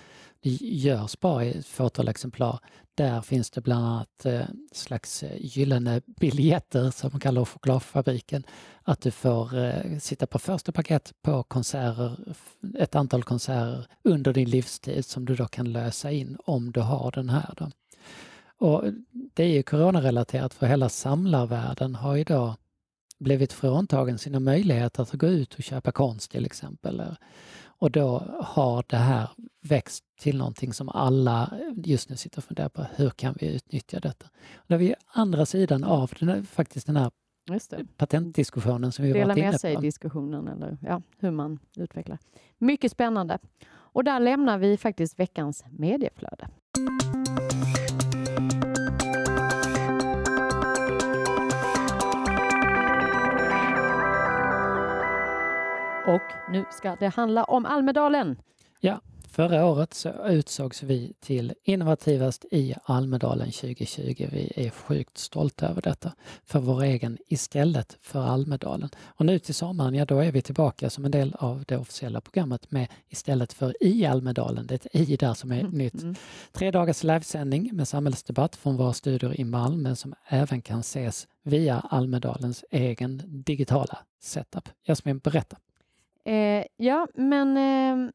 Det 0.43 0.51
görs 0.61 1.21
bara 1.21 1.45
i 1.45 1.59
ett 1.59 1.67
fåtal 1.67 2.09
exemplar. 2.09 2.59
Där 2.95 3.21
finns 3.21 3.51
det 3.51 3.61
bland 3.61 3.87
annat 3.87 4.27
eh, 4.27 4.47
slags 4.73 5.23
eh, 5.23 5.37
gyllene 5.39 6.03
biljetter 6.07 6.91
som 6.91 7.11
man 7.13 7.21
kallar 7.21 7.45
chokladfabriken. 7.45 8.45
Att 8.83 9.01
du 9.01 9.11
får 9.11 9.59
eh, 9.59 9.99
sitta 9.99 10.27
på 10.27 10.39
första 10.39 10.73
paket 10.73 11.13
på 11.23 11.43
konserter, 11.43 12.17
ett 12.79 12.95
antal 12.95 13.23
konserter 13.23 13.87
under 14.05 14.33
din 14.33 14.51
livstid 14.51 15.05
som 15.05 15.25
du 15.25 15.37
då 15.37 15.47
kan 15.47 15.73
lösa 15.73 16.11
in 16.11 16.37
om 16.45 16.73
du 16.73 16.81
har 16.81 17.11
den 17.11 17.29
här. 17.29 17.55
Då. 17.57 17.71
Och 18.59 18.85
det 19.35 19.45
är 19.45 19.49
ju 19.49 19.63
coronarelaterat 19.63 20.55
för 20.55 20.67
hela 20.67 20.89
samlarvärlden 20.89 21.95
har 21.95 22.17
ju 22.17 22.25
då 22.25 22.57
blivit 23.23 23.53
fråntagen 23.53 24.19
sina 24.19 24.41
möjligheter 24.41 25.03
att 25.03 25.13
gå 25.13 25.27
ut 25.27 25.55
och 25.55 25.63
köpa 25.63 25.93
konst 25.93 26.31
till 26.31 26.47
exempel. 26.47 27.03
Och 27.65 27.91
då 27.91 28.23
har 28.41 28.85
det 28.89 28.97
här 28.97 29.29
växt 29.63 30.05
till 30.21 30.39
någonting 30.39 30.73
som 30.73 30.89
alla 30.89 31.55
just 31.85 32.09
nu 32.09 32.17
sitter 32.17 32.39
och 32.39 32.45
funderar 32.45 32.69
på. 32.69 32.87
Hur 32.97 33.11
kan 33.11 33.37
vi 33.41 33.55
utnyttja 33.55 34.01
detta? 34.01 34.27
Då 34.67 34.75
är 34.75 34.79
vi 34.79 34.95
andra 35.07 35.47
sidan 35.47 35.85
av 35.85 36.11
den 36.19 36.29
här, 36.29 36.43
faktiskt 36.43 36.87
den 36.87 36.97
här 36.97 37.11
patentdiskussionen 37.97 38.93
som 38.93 39.05
vi 39.05 39.13
Dela 39.13 39.27
varit 39.27 39.39
inne 39.39 39.47
med 39.47 39.53
på. 39.53 39.59
sig 39.59 39.77
diskussionen 39.77 40.49
eller 40.49 40.79
ja, 40.83 41.03
hur 41.19 41.31
man 41.31 41.59
utvecklar. 41.77 42.19
Mycket 42.59 42.93
spännande. 42.93 43.39
Och 43.73 44.05
där 44.05 44.21
lämnar 44.21 44.59
vi 44.59 44.77
faktiskt 44.77 45.19
veckans 45.19 45.65
medieflöde. 45.71 46.49
Och 56.07 56.53
nu 56.53 56.65
ska 56.71 56.97
det 57.01 57.09
handla 57.09 57.45
om 57.45 57.67
Almedalen. 57.67 58.37
Ja, 58.81 59.01
förra 59.29 59.67
året 59.67 59.95
så 59.95 60.27
utsågs 60.29 60.83
vi 60.83 61.13
till 61.21 61.55
innovativast 61.65 62.45
i 62.51 62.75
Almedalen 62.85 63.51
2020. 63.53 64.27
Vi 64.33 64.53
är 64.57 64.71
sjukt 64.71 65.19
stolta 65.19 65.69
över 65.69 65.83
detta 65.83 66.13
för 66.45 66.59
vår 66.59 66.83
egen 66.83 67.19
istället 67.29 67.97
för 68.01 68.23
Almedalen. 68.27 68.89
Och 69.05 69.27
nu 69.27 69.39
till 69.39 69.55
sommaren, 69.55 69.95
ja 69.95 70.05
då 70.05 70.19
är 70.19 70.33
vi 70.33 70.43
tillbaka 70.43 70.91
som 70.91 71.05
en 71.05 71.11
del 71.11 71.35
av 71.39 71.65
det 71.69 71.77
officiella 71.77 72.21
programmet 72.21 72.71
med 72.71 72.89
istället 73.09 73.53
för 73.53 73.75
i 73.81 74.07
Almedalen. 74.07 74.67
Det 74.67 74.75
är 74.75 75.01
ett 75.03 75.11
i 75.11 75.17
där 75.17 75.35
som 75.35 75.53
är 75.53 75.61
Mm. 75.61 75.71
nytt. 75.73 76.03
Mm. 76.03 76.15
Tre 76.53 76.71
dagars 76.71 77.05
livesändning 77.05 77.71
med 77.73 77.89
samhällsdebatt 77.89 78.57
från 78.57 78.77
våra 78.77 78.93
studior 78.93 79.41
i 79.41 79.45
Malmö 79.45 79.97
som 79.97 80.15
även 80.29 80.63
kan 80.63 80.81
ses 80.81 81.29
via 81.43 81.81
Almedalens 81.81 82.65
egen 82.71 83.23
digitala 83.27 83.99
setup. 84.21 84.69
Jasmin, 84.87 85.19
berätta. 85.19 85.57
Eh, 86.25 86.65
ja, 86.77 87.09
men 87.15 87.57
eh, 87.57 88.13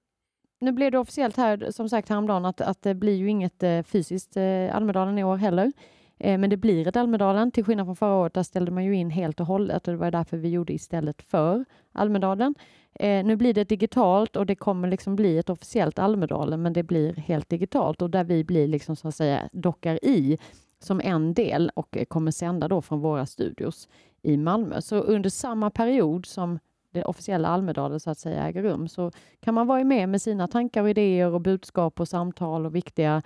nu 0.59 0.71
blev 0.71 0.91
det 0.91 0.97
officiellt 0.99 1.37
här, 1.37 1.71
som 1.71 1.89
sagt 1.89 2.09
häromdagen, 2.09 2.45
att, 2.45 2.61
att 2.61 2.81
det 2.81 2.95
blir 2.95 3.15
ju 3.15 3.29
inget 3.29 3.63
eh, 3.63 3.83
fysiskt 3.83 4.37
eh, 4.37 4.75
Almedalen 4.75 5.17
i 5.17 5.23
år 5.23 5.37
heller. 5.37 5.71
Eh, 6.19 6.37
men 6.37 6.49
det 6.49 6.57
blir 6.57 6.87
ett 6.87 6.95
Almedalen, 6.95 7.51
till 7.51 7.63
skillnad 7.63 7.87
från 7.87 7.95
förra 7.95 8.15
året, 8.15 8.33
där 8.33 8.43
ställde 8.43 8.71
man 8.71 8.85
ju 8.85 8.95
in 8.95 9.09
helt 9.09 9.39
och 9.39 9.45
hållet 9.45 9.87
och 9.87 9.93
det 9.93 9.97
var 9.97 10.11
därför 10.11 10.37
vi 10.37 10.49
gjorde 10.49 10.73
istället 10.73 11.21
för 11.21 11.65
Almedalen. 11.91 12.55
Eh, 12.93 13.25
nu 13.25 13.35
blir 13.35 13.53
det 13.53 13.69
digitalt 13.69 14.35
och 14.35 14.45
det 14.45 14.55
kommer 14.55 14.87
liksom 14.87 15.15
bli 15.15 15.37
ett 15.37 15.49
officiellt 15.49 15.99
Almedalen, 15.99 16.61
men 16.61 16.73
det 16.73 16.83
blir 16.83 17.13
helt 17.13 17.49
digitalt 17.49 18.01
och 18.01 18.09
där 18.09 18.23
vi 18.23 18.43
blir 18.43 18.67
liksom 18.67 18.95
så 18.95 19.07
att 19.07 19.15
säga 19.15 19.49
dockar 19.51 20.05
i 20.05 20.37
som 20.79 21.01
en 21.03 21.33
del 21.33 21.71
och 21.75 21.97
eh, 21.97 22.05
kommer 22.05 22.31
sända 22.31 22.67
då 22.67 22.81
från 22.81 22.99
våra 22.99 23.25
studios 23.25 23.89
i 24.21 24.37
Malmö. 24.37 24.81
Så 24.81 24.95
under 24.95 25.29
samma 25.29 25.69
period 25.69 26.25
som 26.25 26.59
det 26.97 27.03
officiella 27.03 27.47
Almedalen 27.47 27.99
så 27.99 28.10
att 28.10 28.19
säga 28.19 28.47
äger 28.47 28.63
rum 28.63 28.88
så 28.88 29.12
kan 29.39 29.53
man 29.53 29.67
vara 29.67 29.83
med 29.83 30.10
med 30.10 30.21
sina 30.21 30.47
tankar 30.47 30.83
och 30.83 30.89
idéer 30.89 31.33
och 31.33 31.41
budskap 31.41 31.99
och 31.99 32.07
samtal 32.07 32.65
och 32.65 32.75
viktiga 32.75 33.21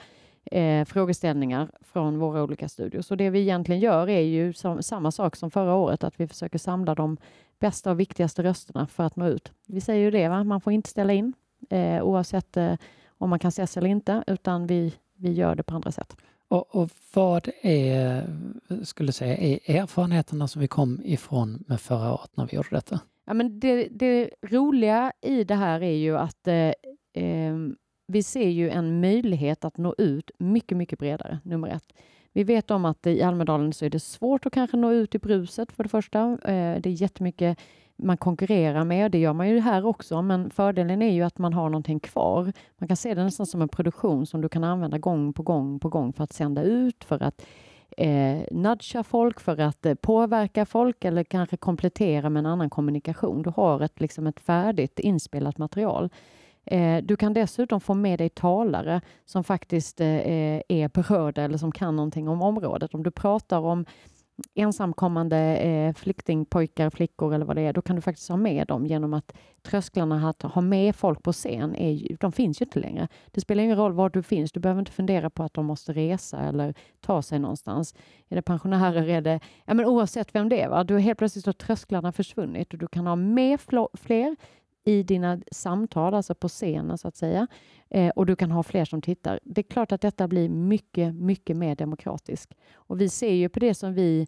eh, 0.45 0.86
frågeställningar 0.86 1.71
från 1.81 2.19
våra 2.19 2.43
olika 2.43 2.69
studier. 2.69 3.01
Så 3.01 3.15
det 3.15 3.29
vi 3.29 3.39
egentligen 3.39 3.81
gör 3.81 4.10
är 4.10 4.21
ju 4.21 4.53
som, 4.53 4.84
samma 4.84 5.12
sak 5.12 5.36
som 5.36 5.51
förra 5.51 5.75
året, 5.75 6.03
att 6.03 6.19
vi 6.19 6.27
försöker 6.27 6.60
samla 6.60 6.95
de 6.95 7.17
bästa 7.60 7.91
och 7.91 7.99
viktigaste 7.99 8.43
rösterna 8.43 8.88
för 8.88 9.03
att 9.03 9.15
nå 9.15 9.27
ut. 9.27 9.51
Vi 9.67 9.81
säger 9.81 10.01
ju 10.01 10.12
det, 10.12 10.27
va? 10.27 10.43
man 10.43 10.62
får 10.62 10.73
inte 10.73 10.89
ställa 10.89 11.13
in 11.13 11.34
eh, 11.69 12.03
oavsett 12.03 12.57
eh, 12.57 12.73
om 13.17 13.29
man 13.29 13.39
kan 13.39 13.49
ses 13.49 13.77
eller 13.77 13.89
inte, 13.89 14.23
utan 14.27 14.67
vi, 14.67 14.93
vi 15.15 15.31
gör 15.31 15.55
det 15.55 15.63
på 15.63 15.75
andra 15.75 15.91
sätt. 15.91 16.15
Och, 16.47 16.75
och 16.75 16.89
vad 17.13 17.49
är, 17.62 18.27
skulle 18.84 19.12
säga, 19.12 19.38
är 19.38 19.81
erfarenheterna 19.81 20.47
som 20.47 20.62
vi 20.62 20.67
kom 20.67 21.01
ifrån 21.03 21.63
med 21.67 21.81
förra 21.81 22.13
året 22.13 22.29
när 22.34 22.45
vi 22.45 22.55
gjorde 22.55 22.69
detta? 22.71 22.99
Ja, 23.25 23.34
men 23.34 23.60
det, 23.60 23.88
det 23.91 24.29
roliga 24.41 25.12
i 25.21 25.43
det 25.43 25.55
här 25.55 25.84
är 25.84 25.97
ju 25.97 26.17
att 26.17 26.47
eh, 26.47 26.73
eh, 27.23 27.55
vi 28.07 28.23
ser 28.23 28.49
ju 28.49 28.69
en 28.69 29.01
möjlighet 29.01 29.65
att 29.65 29.77
nå 29.77 29.95
ut 29.97 30.31
mycket, 30.38 30.77
mycket 30.77 30.99
bredare, 30.99 31.39
nummer 31.43 31.67
ett. 31.67 31.93
Vi 32.34 32.43
vet 32.43 32.71
om 32.71 32.86
att 32.86 33.07
i 33.07 33.21
Almedalen 33.21 33.73
så 33.73 33.86
är 33.86 33.89
det 33.89 33.99
svårt 33.99 34.45
att 34.45 34.53
kanske 34.53 34.77
nå 34.77 34.91
ut 34.91 35.15
i 35.15 35.19
bruset 35.19 35.71
för 35.71 35.84
det 35.84 35.89
första. 35.89 36.19
Eh, 36.31 36.81
det 36.81 36.89
är 36.89 37.01
jättemycket 37.01 37.60
man 38.03 38.17
konkurrerar 38.17 38.84
med, 38.84 39.12
det 39.12 39.19
gör 39.19 39.34
man 39.34 39.49
ju 39.49 39.60
här 39.60 39.86
också, 39.86 40.21
men 40.21 40.49
fördelen 40.49 41.01
är 41.01 41.12
ju 41.12 41.23
att 41.23 41.38
man 41.38 41.53
har 41.53 41.69
någonting 41.69 41.99
kvar. 41.99 42.53
Man 42.77 42.88
kan 42.88 42.97
se 42.97 43.13
det 43.13 43.23
nästan 43.23 43.45
som 43.45 43.62
en 43.62 43.69
produktion 43.69 44.25
som 44.25 44.41
du 44.41 44.49
kan 44.49 44.63
använda 44.63 44.97
gång 44.97 45.34
på 45.34 45.43
gång 45.43 45.79
på 45.79 45.89
gång 45.89 46.13
för 46.13 46.23
att 46.23 46.34
sända 46.34 46.63
ut, 46.63 47.03
för 47.03 47.23
att 47.23 47.45
eh, 47.97 48.39
nudga 48.51 49.04
folk, 49.04 49.39
för 49.39 49.60
att 49.60 49.86
eh, 49.86 49.93
påverka 49.93 50.65
folk 50.65 51.06
eller 51.06 51.23
kanske 51.23 51.58
komplettera 51.58 52.30
med 52.30 52.39
en 52.39 52.45
annan 52.45 52.69
kommunikation. 52.69 53.41
Du 53.41 53.49
har 53.56 53.82
ett, 53.82 53.99
liksom 53.99 54.27
ett 54.27 54.39
färdigt 54.39 54.99
inspelat 54.99 55.58
material. 55.58 56.10
Eh, 56.65 56.97
du 57.04 57.15
kan 57.15 57.34
dessutom 57.34 57.82
få 57.82 57.93
med 57.93 58.19
dig 58.19 58.30
talare 58.30 59.01
som 59.25 59.43
faktiskt 59.43 60.01
eh, 60.01 60.62
är 60.67 60.89
berörda 60.89 61.41
eller 61.41 61.58
som 61.58 61.71
kan 61.71 61.95
någonting 61.95 62.30
om 62.30 62.41
området. 62.41 62.93
Om 62.93 63.04
du 63.04 63.12
pratar 63.12 63.60
om 63.60 63.86
ensamkommande 64.54 65.38
eh, 65.58 65.93
flyktingpojkar, 65.93 66.89
flickor 66.89 67.34
eller 67.34 67.45
vad 67.45 67.56
det 67.56 67.62
är, 67.62 67.73
då 67.73 67.82
kan 67.82 67.95
du 67.95 68.01
faktiskt 68.01 68.30
ha 68.30 68.38
med 68.38 68.67
dem 68.67 68.86
genom 68.86 69.13
att 69.13 69.34
trösklarna 69.62 70.30
att 70.30 70.41
ha 70.41 70.62
med 70.62 70.95
folk 70.95 71.23
på 71.23 71.34
scen, 71.34 71.75
är 71.75 71.91
ju, 71.91 72.15
de 72.19 72.32
finns 72.32 72.62
ju 72.62 72.65
inte 72.65 72.80
längre. 72.80 73.08
Det 73.32 73.41
spelar 73.41 73.63
ingen 73.63 73.77
roll 73.77 73.93
var 73.93 74.10
du 74.10 74.23
finns, 74.23 74.51
du 74.51 74.60
behöver 74.60 74.80
inte 74.80 74.91
fundera 74.91 75.30
på 75.30 75.43
att 75.43 75.54
de 75.54 75.65
måste 75.65 75.93
resa 75.93 76.39
eller 76.39 76.73
ta 76.99 77.21
sig 77.21 77.39
någonstans. 77.39 77.95
Är 78.30 78.36
det 78.36 78.41
pensionärer, 78.41 79.10
är 79.10 79.21
det, 79.21 79.39
ja 79.65 79.73
men 79.73 79.86
oavsett 79.86 80.36
vem 80.36 80.49
det 80.49 80.62
är, 80.62 80.69
va? 80.69 80.84
du 80.84 80.99
helt 80.99 81.17
plötsligt 81.17 81.45
har 81.45 81.54
trösklarna 81.54 82.12
försvunnit 82.12 82.73
och 82.73 82.80
du 82.80 82.88
kan 82.88 83.08
ha 83.08 83.15
med 83.15 83.60
fler 83.93 84.36
i 84.83 85.03
dina 85.03 85.39
samtal, 85.51 86.13
alltså 86.13 86.35
på 86.35 86.47
scenen 86.47 86.97
så 86.97 87.07
att 87.07 87.15
säga. 87.15 87.47
Eh, 87.89 88.09
och 88.09 88.25
du 88.25 88.35
kan 88.35 88.51
ha 88.51 88.63
fler 88.63 88.85
som 88.85 89.01
tittar. 89.01 89.39
Det 89.43 89.61
är 89.61 89.71
klart 89.71 89.91
att 89.91 90.01
detta 90.01 90.27
blir 90.27 90.49
mycket, 90.49 91.15
mycket 91.15 91.57
mer 91.57 91.75
demokratiskt. 91.75 92.53
Och 92.73 93.01
vi 93.01 93.09
ser 93.09 93.33
ju 93.33 93.49
på 93.49 93.59
det 93.59 93.73
som 93.73 93.93
vi 93.93 94.27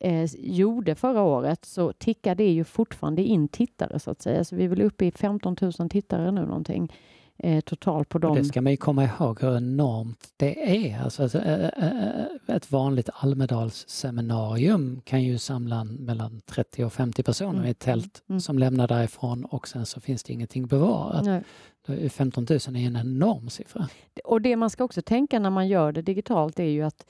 eh, 0.00 0.24
gjorde 0.38 0.94
förra 0.94 1.22
året 1.22 1.64
så 1.64 1.92
tickar 1.92 2.34
det 2.34 2.50
ju 2.50 2.64
fortfarande 2.64 3.22
in 3.22 3.48
tittare 3.48 3.98
så 3.98 4.10
att 4.10 4.22
säga. 4.22 4.44
Så 4.44 4.56
vi 4.56 4.64
är 4.64 4.68
väl 4.68 4.82
uppe 4.82 5.06
i 5.06 5.12
15 5.12 5.56
000 5.60 5.72
tittare 5.90 6.30
nu 6.30 6.46
någonting 6.46 6.92
eh, 7.38 7.60
totalt 7.60 8.08
på 8.08 8.18
dem. 8.18 8.30
Och 8.30 8.36
det 8.36 8.44
ska 8.44 8.60
man 8.62 8.72
ju 8.72 8.76
komma 8.76 9.04
ihåg 9.04 9.40
hur 9.40 9.56
enormt 9.56 10.28
det 10.36 10.86
är. 10.86 11.00
Alltså 11.02 11.24
ett, 11.24 11.74
ett 12.46 12.72
vanligt 12.72 13.08
Almedalsseminarium 13.14 15.00
kan 15.04 15.22
ju 15.22 15.38
samla 15.38 15.84
mellan 15.84 16.40
30 16.46 16.84
och 16.84 16.92
50 16.92 17.22
personer 17.22 17.52
Mm. 17.54 17.66
i 17.66 17.70
ett 17.70 17.78
tält 17.78 18.22
Mm. 18.28 18.40
som 18.40 18.58
lämnar 18.58 18.88
därifrån 18.88 19.44
och 19.44 19.68
sen 19.68 19.86
så 19.86 20.00
finns 20.00 20.22
det 20.22 20.32
ingenting 20.32 20.66
bevarat. 20.66 21.24
Nej. 21.24 21.42
Då 21.86 21.92
är 21.92 22.08
15 22.08 22.46
000 22.50 22.58
är 22.58 22.76
en 22.76 22.96
enorm 22.96 23.48
siffra. 23.50 23.88
Och 24.24 24.40
det 24.40 24.56
man 24.56 24.70
ska 24.70 24.84
också 24.84 25.02
tänka 25.02 25.38
när 25.38 25.50
man 25.50 25.68
gör 25.68 25.92
det 25.92 26.02
digitalt 26.02 26.58
är 26.60 26.64
ju 26.64 26.82
att 26.82 27.06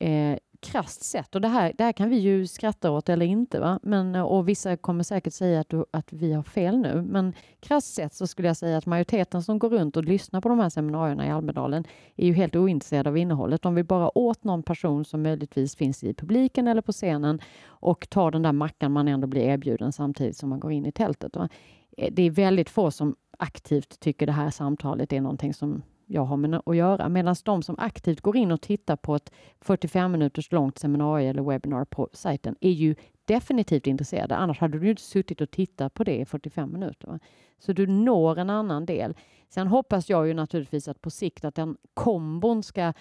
eh, 0.00 0.36
krasst 0.60 1.04
sett, 1.04 1.34
och 1.34 1.40
det 1.40 1.48
här, 1.48 1.72
det 1.78 1.84
här 1.84 1.92
kan 1.92 2.08
vi 2.08 2.16
ju 2.16 2.46
skratta 2.46 2.90
åt 2.90 3.08
eller 3.08 3.26
inte, 3.26 3.60
va? 3.60 3.80
Men, 3.82 4.14
och 4.14 4.48
vissa 4.48 4.76
kommer 4.76 5.02
säkert 5.04 5.32
säga 5.32 5.60
att, 5.60 5.68
du, 5.68 5.84
att 5.90 6.12
vi 6.12 6.32
har 6.32 6.42
fel 6.42 6.78
nu, 6.78 7.02
men 7.02 7.32
krasst 7.60 7.94
sett 7.94 8.14
så 8.14 8.26
skulle 8.26 8.48
jag 8.48 8.56
säga 8.56 8.78
att 8.78 8.86
majoriteten 8.86 9.42
som 9.42 9.58
går 9.58 9.70
runt 9.70 9.96
och 9.96 10.04
lyssnar 10.04 10.40
på 10.40 10.48
de 10.48 10.58
här 10.58 10.68
seminarierna 10.68 11.26
i 11.26 11.30
Almedalen 11.30 11.84
är 12.16 12.26
ju 12.26 12.32
helt 12.32 12.56
ointresserade 12.56 13.10
av 13.10 13.16
innehållet. 13.16 13.62
De 13.62 13.74
vill 13.74 13.84
bara 13.84 14.18
åt 14.18 14.44
någon 14.44 14.62
person 14.62 15.04
som 15.04 15.22
möjligtvis 15.22 15.76
finns 15.76 16.04
i 16.04 16.14
publiken 16.14 16.68
eller 16.68 16.82
på 16.82 16.92
scenen 16.92 17.40
och 17.64 18.10
tar 18.10 18.30
den 18.30 18.42
där 18.42 18.52
mackan 18.52 18.92
man 18.92 19.08
ändå 19.08 19.26
blir 19.26 19.42
erbjuden 19.42 19.92
samtidigt 19.92 20.36
som 20.36 20.48
man 20.48 20.60
går 20.60 20.72
in 20.72 20.86
i 20.86 20.92
tältet. 20.92 21.36
Va? 21.36 21.48
Eh, 21.96 22.12
det 22.12 22.22
är 22.22 22.30
väldigt 22.30 22.70
få 22.70 22.90
som 22.90 23.16
aktivt 23.38 24.00
tycker 24.00 24.26
det 24.26 24.32
här 24.32 24.50
samtalet 24.50 25.12
är 25.12 25.20
någonting 25.20 25.54
som 25.54 25.82
jag 26.06 26.24
har 26.24 26.36
med 26.36 26.60
att 26.66 26.76
göra. 26.76 27.08
Medan 27.08 27.36
de 27.44 27.62
som 27.62 27.78
aktivt 27.78 28.20
går 28.20 28.36
in 28.36 28.52
och 28.52 28.60
tittar 28.60 28.96
på 28.96 29.14
ett 29.14 29.32
45 29.60 30.12
minuters 30.12 30.52
långt 30.52 30.78
seminarium 30.78 31.30
eller 31.30 31.42
webbinar 31.42 31.84
på 31.84 32.08
sajten 32.12 32.56
är 32.60 32.70
ju 32.70 32.94
definitivt 33.24 33.86
intresserade. 33.86 34.36
Annars 34.36 34.58
hade 34.58 34.78
du 34.78 34.90
inte 34.90 35.02
suttit 35.02 35.40
och 35.40 35.50
tittat 35.50 35.94
på 35.94 36.04
det 36.04 36.16
i 36.16 36.24
45 36.24 36.72
minuter. 36.72 37.08
Va? 37.08 37.18
Så 37.58 37.72
du 37.72 37.86
når 37.86 38.38
en 38.38 38.50
annan 38.50 38.86
del. 38.86 39.14
Sen 39.48 39.66
hoppas 39.66 40.08
jag 40.10 40.26
ju 40.28 40.34
naturligtvis 40.34 40.88
att 40.88 41.00
på 41.00 41.10
sikt 41.10 41.44
att 41.44 41.54
den 41.54 41.76
kombon 41.94 42.62
ska 42.62 42.92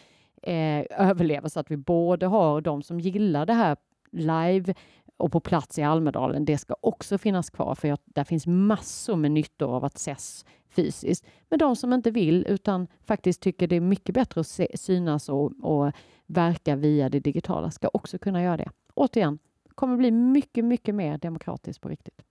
eh, 0.44 0.86
överleva 0.90 1.50
så 1.50 1.60
att 1.60 1.72
vi 1.72 1.78
både 1.78 2.26
har 2.26 2.62
de 2.62 2.84
som 2.84 3.00
gillar 3.00 3.46
det 3.46 3.54
här 3.54 3.78
live 4.12 4.74
och 5.18 5.32
på 5.32 5.40
plats 5.40 5.80
i 5.80 5.84
Almedalen. 5.84 6.46
Det 6.46 6.58
ska 6.58 6.76
också 6.82 7.18
finnas 7.18 7.50
kvar 7.50 7.76
för 7.76 7.88
jag, 7.88 8.00
där 8.06 8.24
finns 8.24 8.48
massor 8.48 9.16
med 9.16 9.32
nyttor 9.32 9.76
av 9.76 9.86
att 9.86 9.96
ses 9.96 10.46
fysiskt. 10.76 11.26
Men 11.50 11.60
de 11.60 11.76
som 11.76 11.94
inte 11.94 12.12
vill 12.12 12.46
utan 12.48 12.88
faktiskt 13.06 13.42
tycker 13.42 13.68
det 13.68 13.76
är 13.76 13.82
mycket 13.82 14.16
bättre 14.16 14.42
att 14.42 14.48
se, 14.48 14.68
synas 14.76 15.30
och, 15.30 15.52
och 15.62 15.92
verka 16.26 16.76
via 16.76 17.10
det 17.10 17.20
digitala 17.20 17.72
ska 17.72 17.90
också 17.94 18.18
kunna 18.18 18.44
göra 18.44 18.58
det. 18.58 18.70
Återigen, 18.94 19.40
kommer 19.76 19.98
bli 19.98 20.12
mycket, 20.12 20.66
mycket 20.66 20.96
mer 20.96 21.18
demokratiskt 21.18 21.82
på 21.82 21.90
riktigt. 21.90 22.22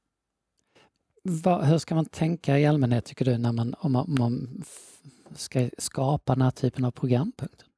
Vad, 1.22 1.64
hur 1.64 1.78
ska 1.78 1.94
man 1.94 2.04
tänka 2.04 2.58
i 2.58 2.66
allmänhet 2.66 3.04
tycker 3.04 3.24
du 3.24 3.38
när 3.38 3.52
man, 3.52 3.74
om 3.78 3.92
man, 3.92 4.04
om 4.04 4.14
man 4.18 4.62
ska 5.34 5.70
skapa 5.78 6.34
den 6.34 6.42
här 6.42 6.50
typen 6.50 6.84
av 6.84 6.90
programpunkter? 6.90 7.68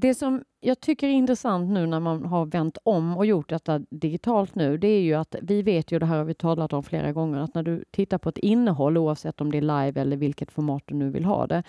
Det 0.00 0.14
som 0.14 0.42
jag 0.60 0.80
tycker 0.80 1.08
är 1.08 1.12
intressant 1.12 1.70
nu 1.70 1.86
när 1.86 2.00
man 2.00 2.24
har 2.24 2.46
vänt 2.46 2.78
om 2.82 3.16
och 3.16 3.26
gjort 3.26 3.48
detta 3.48 3.78
digitalt 3.78 4.54
nu, 4.54 4.78
det 4.78 4.88
är 4.88 5.00
ju 5.00 5.14
att 5.14 5.34
vi 5.42 5.62
vet 5.62 5.92
ju, 5.92 5.98
det 5.98 6.06
här 6.06 6.18
har 6.18 6.24
vi 6.24 6.34
talat 6.34 6.72
om 6.72 6.82
flera 6.82 7.12
gånger, 7.12 7.38
att 7.38 7.54
när 7.54 7.62
du 7.62 7.84
tittar 7.90 8.18
på 8.18 8.28
ett 8.28 8.38
innehåll, 8.38 8.96
oavsett 8.96 9.40
om 9.40 9.52
det 9.52 9.58
är 9.58 9.62
live 9.62 10.00
eller 10.00 10.16
vilket 10.16 10.52
format 10.52 10.82
du 10.86 10.94
nu 10.94 11.10
vill 11.10 11.24
ha 11.24 11.46
det, 11.46 11.62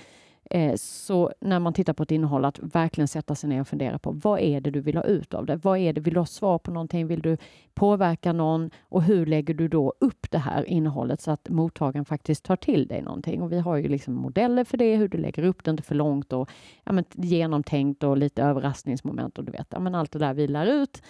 Eh, 0.49 0.75
så 0.75 1.31
när 1.41 1.59
man 1.59 1.73
tittar 1.73 1.93
på 1.93 2.03
ett 2.03 2.11
innehåll, 2.11 2.45
att 2.45 2.59
verkligen 2.59 3.07
sätta 3.07 3.35
sig 3.35 3.49
ner 3.49 3.61
och 3.61 3.67
fundera 3.67 3.99
på 3.99 4.11
vad 4.11 4.39
är 4.39 4.61
det 4.61 4.71
du 4.71 4.81
vill 4.81 4.97
ha 4.97 5.03
ut 5.03 5.33
av 5.33 5.45
det? 5.45 5.55
Vad 5.55 5.77
är 5.77 5.93
det? 5.93 6.01
Vill 6.01 6.13
du 6.13 6.19
ha 6.19 6.25
svar 6.25 6.57
på 6.57 6.71
någonting? 6.71 7.07
Vill 7.07 7.21
du 7.21 7.37
påverka 7.73 8.33
någon? 8.33 8.69
Och 8.81 9.03
hur 9.03 9.25
lägger 9.25 9.53
du 9.53 9.67
då 9.67 9.93
upp 9.99 10.31
det 10.31 10.37
här 10.37 10.69
innehållet 10.69 11.21
så 11.21 11.31
att 11.31 11.49
mottagaren 11.49 12.05
faktiskt 12.05 12.45
tar 12.45 12.55
till 12.55 12.87
dig 12.87 13.01
någonting? 13.01 13.41
Och 13.41 13.51
vi 13.51 13.59
har 13.59 13.75
ju 13.75 13.87
liksom 13.87 14.13
modeller 14.13 14.63
för 14.63 14.77
det, 14.77 14.95
hur 14.95 15.07
du 15.07 15.17
lägger 15.17 15.43
upp 15.43 15.63
det 15.63 15.71
inte 15.71 15.83
för 15.83 15.95
långt 15.95 16.33
och 16.33 16.49
ja, 16.83 16.91
men, 16.91 17.05
genomtänkt 17.13 18.03
och 18.03 18.17
lite 18.17 18.43
överraskningsmoment 18.43 19.37
och 19.37 19.43
du 19.43 19.51
vet, 19.51 19.67
ja, 19.69 19.79
men 19.79 19.95
allt 19.95 20.11
det 20.11 20.19
där 20.19 20.33
vi 20.33 20.47
lär 20.47 20.65
ut. 20.65 21.01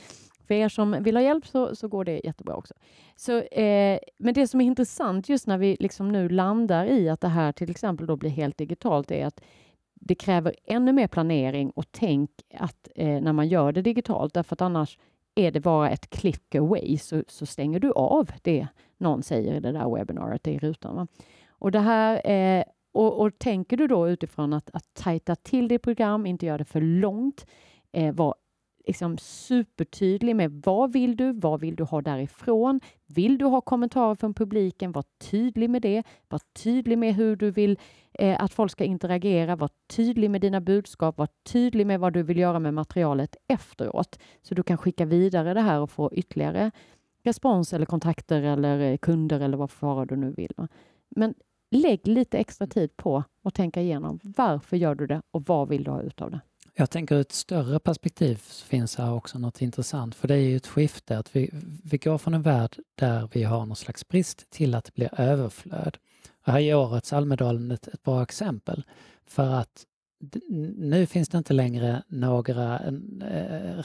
För 0.49 0.55
er 0.55 0.69
som 0.69 1.03
vill 1.03 1.15
ha 1.15 1.21
hjälp 1.21 1.47
så, 1.47 1.75
så 1.75 1.87
går 1.87 2.05
det 2.05 2.21
jättebra 2.23 2.55
också. 2.55 2.73
Så, 3.15 3.41
eh, 3.41 3.99
men 4.17 4.33
det 4.33 4.47
som 4.47 4.61
är 4.61 4.65
intressant 4.65 5.29
just 5.29 5.47
när 5.47 5.57
vi 5.57 5.77
liksom 5.79 6.11
nu 6.11 6.29
landar 6.29 6.85
i 6.85 7.09
att 7.09 7.21
det 7.21 7.27
här 7.27 7.51
till 7.51 7.71
exempel 7.71 8.07
då 8.07 8.15
blir 8.15 8.29
helt 8.29 8.57
digitalt 8.57 9.11
är 9.11 9.25
att 9.25 9.41
det 9.93 10.15
kräver 10.15 10.55
ännu 10.65 10.93
mer 10.93 11.07
planering 11.07 11.69
och 11.69 11.85
tänk 11.91 12.29
att 12.53 12.87
eh, 12.95 13.21
när 13.21 13.33
man 13.33 13.47
gör 13.47 13.71
det 13.71 13.81
digitalt, 13.81 14.33
därför 14.33 14.55
att 14.55 14.61
annars 14.61 14.97
är 15.35 15.51
det 15.51 15.59
bara 15.59 15.89
ett 15.89 16.09
click 16.09 16.55
away 16.55 16.97
så, 16.97 17.23
så 17.27 17.45
stänger 17.45 17.79
du 17.79 17.91
av 17.91 18.31
det 18.41 18.67
någon 18.97 19.23
säger 19.23 19.53
i 19.53 19.59
det 19.59 19.71
där 19.71 19.95
webbinariet 19.95 20.47
i 20.47 20.59
rutan. 20.59 20.95
Va? 20.95 21.07
Och 21.49 21.71
det 21.71 21.79
här 21.79 22.31
eh, 22.31 22.63
och, 22.91 23.21
och, 23.21 23.39
tänker 23.39 23.77
du 23.77 23.87
då 23.87 24.09
utifrån 24.09 24.53
att, 24.53 24.69
att 24.73 24.93
tajta 24.93 25.35
till 25.35 25.67
ditt 25.67 25.81
program, 25.81 26.25
inte 26.25 26.45
göra 26.45 26.57
det 26.57 26.65
för 26.65 26.81
långt, 26.81 27.45
eh, 27.91 28.13
vara 28.13 28.33
liksom 28.87 29.17
supertydlig 29.17 30.35
med 30.35 30.61
vad 30.65 30.93
vill 30.93 31.15
du? 31.15 31.33
Vad 31.33 31.59
vill 31.61 31.75
du 31.75 31.83
ha 31.83 32.01
därifrån? 32.01 32.79
Vill 33.05 33.37
du 33.37 33.45
ha 33.45 33.61
kommentarer 33.61 34.15
från 34.15 34.33
publiken? 34.33 34.91
Var 34.91 35.03
tydlig 35.31 35.69
med 35.69 35.81
det. 35.81 36.03
Var 36.29 36.41
tydlig 36.63 36.97
med 36.97 37.15
hur 37.15 37.35
du 37.35 37.51
vill 37.51 37.79
eh, 38.13 38.43
att 38.43 38.53
folk 38.53 38.71
ska 38.71 38.83
interagera. 38.83 39.55
Var 39.55 39.69
tydlig 39.87 40.31
med 40.31 40.41
dina 40.41 40.61
budskap. 40.61 41.17
Var 41.17 41.27
tydlig 41.43 41.87
med 41.87 41.99
vad 41.99 42.13
du 42.13 42.23
vill 42.23 42.37
göra 42.37 42.59
med 42.59 42.73
materialet 42.73 43.35
efteråt. 43.47 44.19
Så 44.41 44.55
du 44.55 44.63
kan 44.63 44.77
skicka 44.77 45.05
vidare 45.05 45.53
det 45.53 45.61
här 45.61 45.79
och 45.79 45.91
få 45.91 46.13
ytterligare 46.13 46.71
respons 47.23 47.73
eller 47.73 47.85
kontakter 47.85 48.41
eller 48.41 48.79
eh, 48.79 48.97
kunder 48.97 49.39
eller 49.39 49.57
vad 49.57 49.71
fara 49.71 50.05
du 50.05 50.15
nu 50.15 50.31
vill. 50.31 50.53
Men 51.09 51.33
lägg 51.71 52.07
lite 52.07 52.37
extra 52.37 52.67
tid 52.67 52.97
på 52.97 53.23
att 53.43 53.53
tänka 53.53 53.81
igenom 53.81 54.19
varför 54.23 54.77
gör 54.77 54.95
du 54.95 55.07
det 55.07 55.21
och 55.31 55.43
vad 55.45 55.69
vill 55.69 55.83
du 55.83 55.91
ha 55.91 56.01
ut 56.01 56.21
av 56.21 56.31
det? 56.31 56.41
Jag 56.79 56.89
tänker 56.89 57.15
ur 57.15 57.21
ett 57.21 57.31
större 57.31 57.79
perspektiv 57.79 58.35
finns 58.45 58.95
här 58.95 59.13
också 59.13 59.39
något 59.39 59.61
intressant, 59.61 60.15
för 60.15 60.27
det 60.27 60.33
är 60.33 60.49
ju 60.49 60.55
ett 60.55 60.67
skifte 60.67 61.17
att 61.17 61.35
vi, 61.35 61.49
vi 61.83 61.97
går 61.97 62.17
från 62.17 62.33
en 62.33 62.41
värld 62.41 62.77
där 62.95 63.29
vi 63.31 63.43
har 63.43 63.65
någon 63.65 63.75
slags 63.75 64.07
brist 64.07 64.49
till 64.49 64.75
att 64.75 64.85
det 64.85 64.93
blir 64.93 65.21
överflöd. 65.21 65.97
Och 66.45 66.53
här 66.53 66.59
är 66.59 66.75
årets 66.75 67.13
Almedalen 67.13 67.71
ett, 67.71 67.87
ett 67.87 68.03
bra 68.03 68.23
exempel 68.23 68.83
för 69.27 69.53
att 69.53 69.85
nu 70.77 71.05
finns 71.05 71.29
det 71.29 71.37
inte 71.37 71.53
längre 71.53 72.03
några 72.07 72.79
äh, 72.79 72.93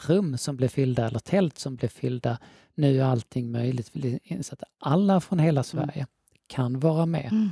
rum 0.09 0.39
som 0.39 0.57
blir 0.57 0.69
fyllda 0.69 1.07
eller 1.07 1.19
tält 1.19 1.59
som 1.59 1.77
blir 1.77 1.89
fyllda. 1.89 2.39
Nu 2.75 3.01
är 3.01 3.05
allting 3.05 3.53
möjligt. 3.53 3.93
Så 4.41 4.55
att 4.55 4.63
alla 4.79 5.21
från 5.21 5.39
hela 5.39 5.59
mm. 5.59 5.65
Sverige 5.65 5.93
mm. 5.93 6.07
kan 6.47 6.81
vara 6.81 7.07
med. 7.07 7.29
Mm. 7.33 7.51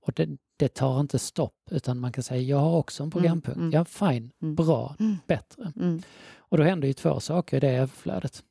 Och 0.00 0.12
det, 0.12 0.28
det 0.56 0.68
tar 0.68 1.00
inte 1.00 1.18
stopp 1.18 1.68
utan 1.70 2.00
man 2.00 2.12
kan 2.12 2.24
säga 2.24 2.42
jag 2.42 2.58
har 2.58 2.76
också 2.76 3.02
en 3.02 3.06
mm, 3.06 3.10
programpunkt. 3.10 3.58
Mm, 3.58 3.70
ja, 3.70 3.84
fine, 3.84 4.30
mm, 4.42 4.54
bra, 4.54 4.96
mm. 5.00 5.16
bättre. 5.26 5.72
Mm. 5.76 6.02
Och 6.36 6.56
då 6.56 6.62
händer 6.64 6.88
ju 6.88 6.94
två 6.94 7.20
saker 7.20 7.56
i 7.56 7.60
det 7.60 7.70
överflödet. 7.70 8.42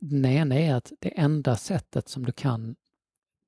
Den 0.00 0.24
ena 0.24 0.54
är 0.54 0.74
att 0.74 0.92
det 0.98 1.18
enda 1.18 1.56
sättet 1.56 2.08
som 2.08 2.26
du 2.26 2.32
kan 2.32 2.76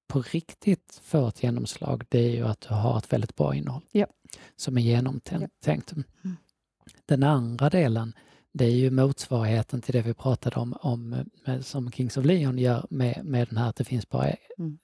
på 0.09 0.23
riktigt 0.23 1.01
få 1.05 1.29
ett 1.29 1.43
genomslag, 1.43 2.05
det 2.09 2.19
är 2.19 2.31
ju 2.31 2.47
att 2.47 2.61
du 2.61 2.75
har 2.75 2.99
ett 2.99 3.13
väldigt 3.13 3.37
bra 3.37 3.55
innehåll 3.55 3.83
ja. 3.93 4.07
som 4.57 4.79
är 4.79 4.83
genomtänkt. 4.83 5.55
Ja. 5.65 5.73
Mm. 6.25 6.37
Den 7.07 7.23
andra 7.23 7.71
delen, 7.71 8.13
det 8.53 8.65
är 8.65 8.71
ju 8.71 8.91
motsvarigheten 8.91 9.83
till 9.83 9.93
det 9.93 10.03
vi 10.03 10.15
pratade 10.15 10.57
om, 10.57 10.77
om 10.81 11.25
med, 11.47 11.67
som 11.67 11.93
Kings 11.93 12.17
of 12.17 12.25
Leon 12.25 12.59
gör 12.59 12.87
med, 12.91 13.25
med 13.25 13.49
den 13.49 13.57
här 13.57 13.69
att 13.69 13.77
det 13.77 13.85
finns 13.85 14.09
bara 14.09 14.35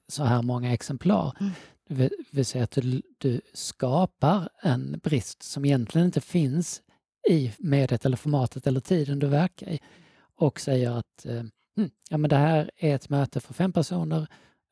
så 0.09 0.25
här 0.25 0.43
många 0.43 0.73
exemplar. 0.73 1.37
Mm. 1.41 1.53
Det 1.89 2.11
vill 2.31 2.47
säga 2.47 2.65
att 2.65 2.71
du, 2.71 3.03
du 3.19 3.41
skapar 3.55 4.49
en 4.63 5.01
brist 5.03 5.43
som 5.43 5.65
egentligen 5.65 6.07
inte 6.07 6.21
finns 6.21 6.83
i 7.29 7.53
mediet 7.59 8.05
eller 8.05 8.17
formatet 8.17 8.67
eller 8.67 8.81
tiden 8.81 9.19
du 9.19 9.27
verkar 9.27 9.69
i 9.69 9.81
och 10.37 10.61
säger 10.61 10.91
att 10.91 11.27
hm, 11.77 11.91
ja, 12.11 12.17
men 12.17 12.31
det 12.31 12.37
här 12.37 12.71
är 12.77 12.95
ett 12.95 13.09
möte 13.09 13.41
för 13.41 13.55
fem 13.55 13.73
personer, 13.73 14.27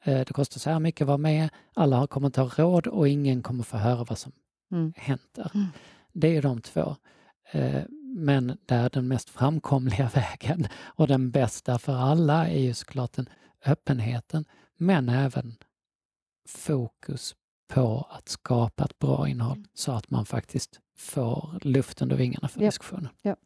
eh, 0.04 0.18
det 0.18 0.32
kostar 0.32 0.60
så 0.60 0.70
här 0.70 0.80
mycket 0.80 1.00
att 1.00 1.06
vara 1.06 1.18
med, 1.18 1.48
alla 1.74 2.06
kommer 2.06 2.30
ta 2.30 2.44
råd 2.44 2.86
och 2.86 3.08
ingen 3.08 3.42
kommer 3.42 3.64
få 3.64 3.76
höra 3.76 4.04
vad 4.04 4.18
som 4.18 4.32
mm. 4.72 4.92
händer. 4.96 5.50
Mm. 5.54 5.66
Det 6.12 6.36
är 6.36 6.42
de 6.42 6.60
två. 6.60 6.96
Eh, 7.52 7.82
men 8.16 8.58
där 8.66 8.90
den 8.90 9.08
mest 9.08 9.30
framkomliga 9.30 10.10
vägen 10.14 10.66
och 10.74 11.08
den 11.08 11.30
bästa 11.30 11.78
för 11.78 11.96
alla 11.96 12.48
är 12.48 12.60
ju 12.60 12.74
såklart 12.74 13.12
den 13.12 13.28
öppenheten, 13.66 14.44
men 14.76 15.08
även 15.08 15.56
fokus 16.48 17.34
på 17.68 18.06
att 18.10 18.28
skapa 18.28 18.84
ett 18.84 18.98
bra 18.98 19.28
innehåll 19.28 19.56
mm. 19.56 19.68
så 19.74 19.92
att 19.92 20.10
man 20.10 20.26
faktiskt 20.26 20.80
får 20.96 21.58
luft 21.62 22.02
under 22.02 22.16
vingarna 22.16 22.48
för 22.48 22.60
ja. 22.60 22.66
diskussionen. 22.66 23.08
Ja. 23.22 23.36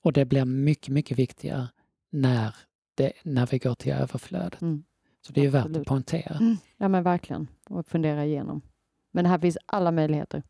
Och 0.00 0.12
det 0.12 0.24
blir 0.24 0.44
mycket, 0.44 0.88
mycket 0.94 1.18
viktigare 1.18 1.68
när, 2.10 2.56
det, 2.94 3.12
när 3.22 3.46
vi 3.46 3.58
går 3.58 3.74
till 3.74 3.92
överflödet. 3.92 4.62
Mm. 4.62 4.84
Så 5.20 5.32
det 5.32 5.40
är 5.40 5.46
Absolut. 5.46 5.76
värt 5.76 5.80
att 5.80 5.86
poängtera. 5.86 6.34
Mm. 6.34 6.56
Ja 6.76 6.88
men 6.88 7.02
verkligen, 7.02 7.48
och 7.70 7.86
fundera 7.86 8.24
igenom. 8.24 8.62
Men 9.10 9.26
här 9.26 9.38
finns 9.38 9.58
alla 9.66 9.90
möjligheter. 9.90 10.42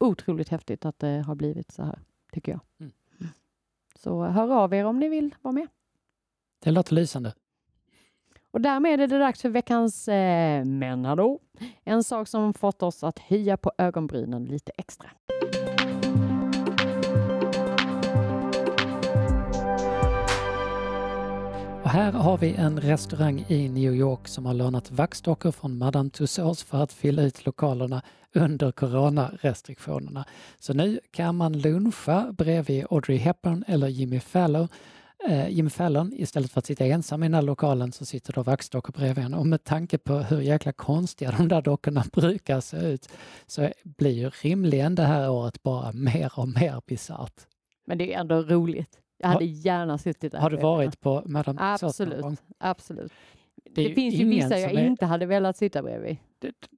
Otroligt 0.00 0.48
häftigt 0.48 0.84
att 0.84 0.98
det 0.98 1.22
har 1.26 1.34
blivit 1.34 1.72
så 1.72 1.82
här, 1.82 1.98
tycker 2.32 2.52
jag. 2.52 2.60
Mm. 2.80 2.92
Så 3.94 4.24
hör 4.24 4.50
av 4.52 4.74
er 4.74 4.84
om 4.84 4.98
ni 4.98 5.08
vill 5.08 5.34
vara 5.42 5.52
med. 5.52 5.68
Det 6.58 6.70
låter 6.70 6.94
lysande. 6.94 7.34
Och 8.52 8.60
därmed 8.60 9.00
är 9.00 9.06
det 9.06 9.18
dags 9.18 9.42
för 9.42 9.48
veckans 9.48 10.08
eh, 10.08 10.64
Menado. 10.64 11.38
En 11.84 12.04
sak 12.04 12.28
som 12.28 12.54
fått 12.54 12.82
oss 12.82 13.04
att 13.04 13.18
höja 13.18 13.56
på 13.56 13.72
ögonbrynen 13.78 14.44
lite 14.44 14.72
extra. 14.76 15.10
Och 21.82 21.90
här 21.90 22.12
har 22.12 22.38
vi 22.38 22.54
en 22.54 22.80
restaurang 22.80 23.44
i 23.48 23.68
New 23.68 23.94
York 23.94 24.28
som 24.28 24.46
har 24.46 24.54
lånat 24.54 24.90
vaxdockor 24.90 25.52
från 25.52 25.78
Madame 25.78 26.10
Tussauds 26.10 26.62
för 26.62 26.82
att 26.82 26.92
fylla 26.92 27.22
ut 27.22 27.46
lokalerna 27.46 28.02
under 28.34 28.72
coronarestriktionerna. 28.72 30.24
Så 30.60 30.74
nu 30.74 31.00
kan 31.10 31.36
man 31.36 31.58
luncha 31.58 32.32
bredvid 32.32 32.86
Audrey 32.90 33.18
Hepburn 33.18 33.64
eller 33.66 33.88
Jimmy 33.88 34.20
Fallon 34.20 34.68
eh, 35.28 35.48
Jimmy 35.48 35.70
Fallon, 35.70 36.12
istället 36.16 36.50
för 36.50 36.58
att 36.58 36.66
sitta 36.66 36.84
ensam 36.84 37.22
i 37.22 37.26
den 37.26 37.34
här 37.34 37.42
lokalen 37.42 37.92
så 37.92 38.04
sitter 38.04 38.32
då 38.32 38.42
vaxdockor 38.42 38.92
bredvid 38.92 39.24
henne. 39.24 39.36
Och 39.36 39.46
med 39.46 39.64
tanke 39.64 39.98
på 39.98 40.14
hur 40.14 40.40
jäkla 40.40 40.72
konstiga 40.72 41.30
de 41.38 41.48
där 41.48 41.62
dockorna 41.62 42.04
brukar 42.12 42.60
se 42.60 42.76
ut 42.76 43.08
så 43.46 43.68
blir 43.84 44.12
ju 44.12 44.30
rimligen 44.30 44.94
det 44.94 45.02
här 45.02 45.30
året 45.30 45.62
bara 45.62 45.92
mer 45.92 46.32
och 46.36 46.48
mer 46.48 46.82
bisarrt. 46.86 47.46
Men 47.86 47.98
det 47.98 48.14
är 48.14 48.20
ändå 48.20 48.42
roligt. 48.42 48.98
Jag 49.18 49.28
hade 49.28 49.44
gärna 49.44 49.98
suttit 49.98 50.32
där. 50.32 50.38
Har 50.38 50.50
du 50.50 50.56
varit 50.56 51.00
på 51.00 51.22
Madame 51.26 51.58
Absolut, 51.62 52.24
absolut. 52.58 53.12
Det, 53.64 53.88
det 53.88 53.94
finns 53.94 54.14
ju 54.14 54.28
vissa 54.28 54.58
jag 54.58 54.72
är... 54.72 54.86
inte 54.86 55.06
hade 55.06 55.26
velat 55.26 55.56
sitta 55.56 55.82
bredvid. 55.82 56.16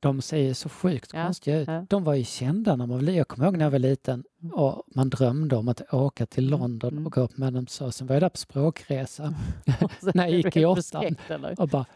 De, 0.01 0.23
ser 0.23 0.55
så 0.55 0.69
sjukt 0.69 1.11
ja, 1.15 1.25
konstiga 1.25 1.61
ut. 1.61 1.69
Ja. 1.69 1.87
De 1.89 2.05
var 2.05 2.15
ju 2.15 2.25
kända 2.25 2.77
när 2.77 2.87
man 2.87 2.97
var 2.97 3.01
liten. 3.01 3.17
Jag 3.17 3.29
kommer 3.29 3.47
ihåg 3.47 3.57
när 3.57 3.65
jag 3.65 3.71
var 3.71 3.79
liten 3.79 4.25
mm. 4.43 4.55
och 4.55 4.83
man 4.95 5.11
drömde 5.11 5.57
om 5.57 5.69
att 5.69 5.95
åka 5.95 6.27
till 6.27 6.49
mm, 6.49 6.61
London 6.61 6.93
mm. 6.93 7.07
och 7.07 7.13
gå 7.13 7.29
på 7.29 7.41
Madame 7.41 7.67
Tussauds. 7.67 7.97
Sen 7.97 8.07
var 8.07 8.15
jag 8.15 8.23
där 8.23 8.29
på 8.29 8.37
språkresa 8.37 9.35
när 10.15 10.27
jag 10.27 10.31
gick 10.37 10.57
i 10.57 10.65
åttan 10.65 11.17
och 11.59 11.69
bara, 11.69 11.87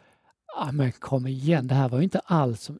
ah, 0.57 0.73
men 0.73 0.93
kom 0.93 1.27
igen, 1.27 1.67
det 1.67 1.75
här 1.75 1.89
var 1.89 1.99
ju 1.99 2.05
inte 2.05 2.21
alls 2.25 2.71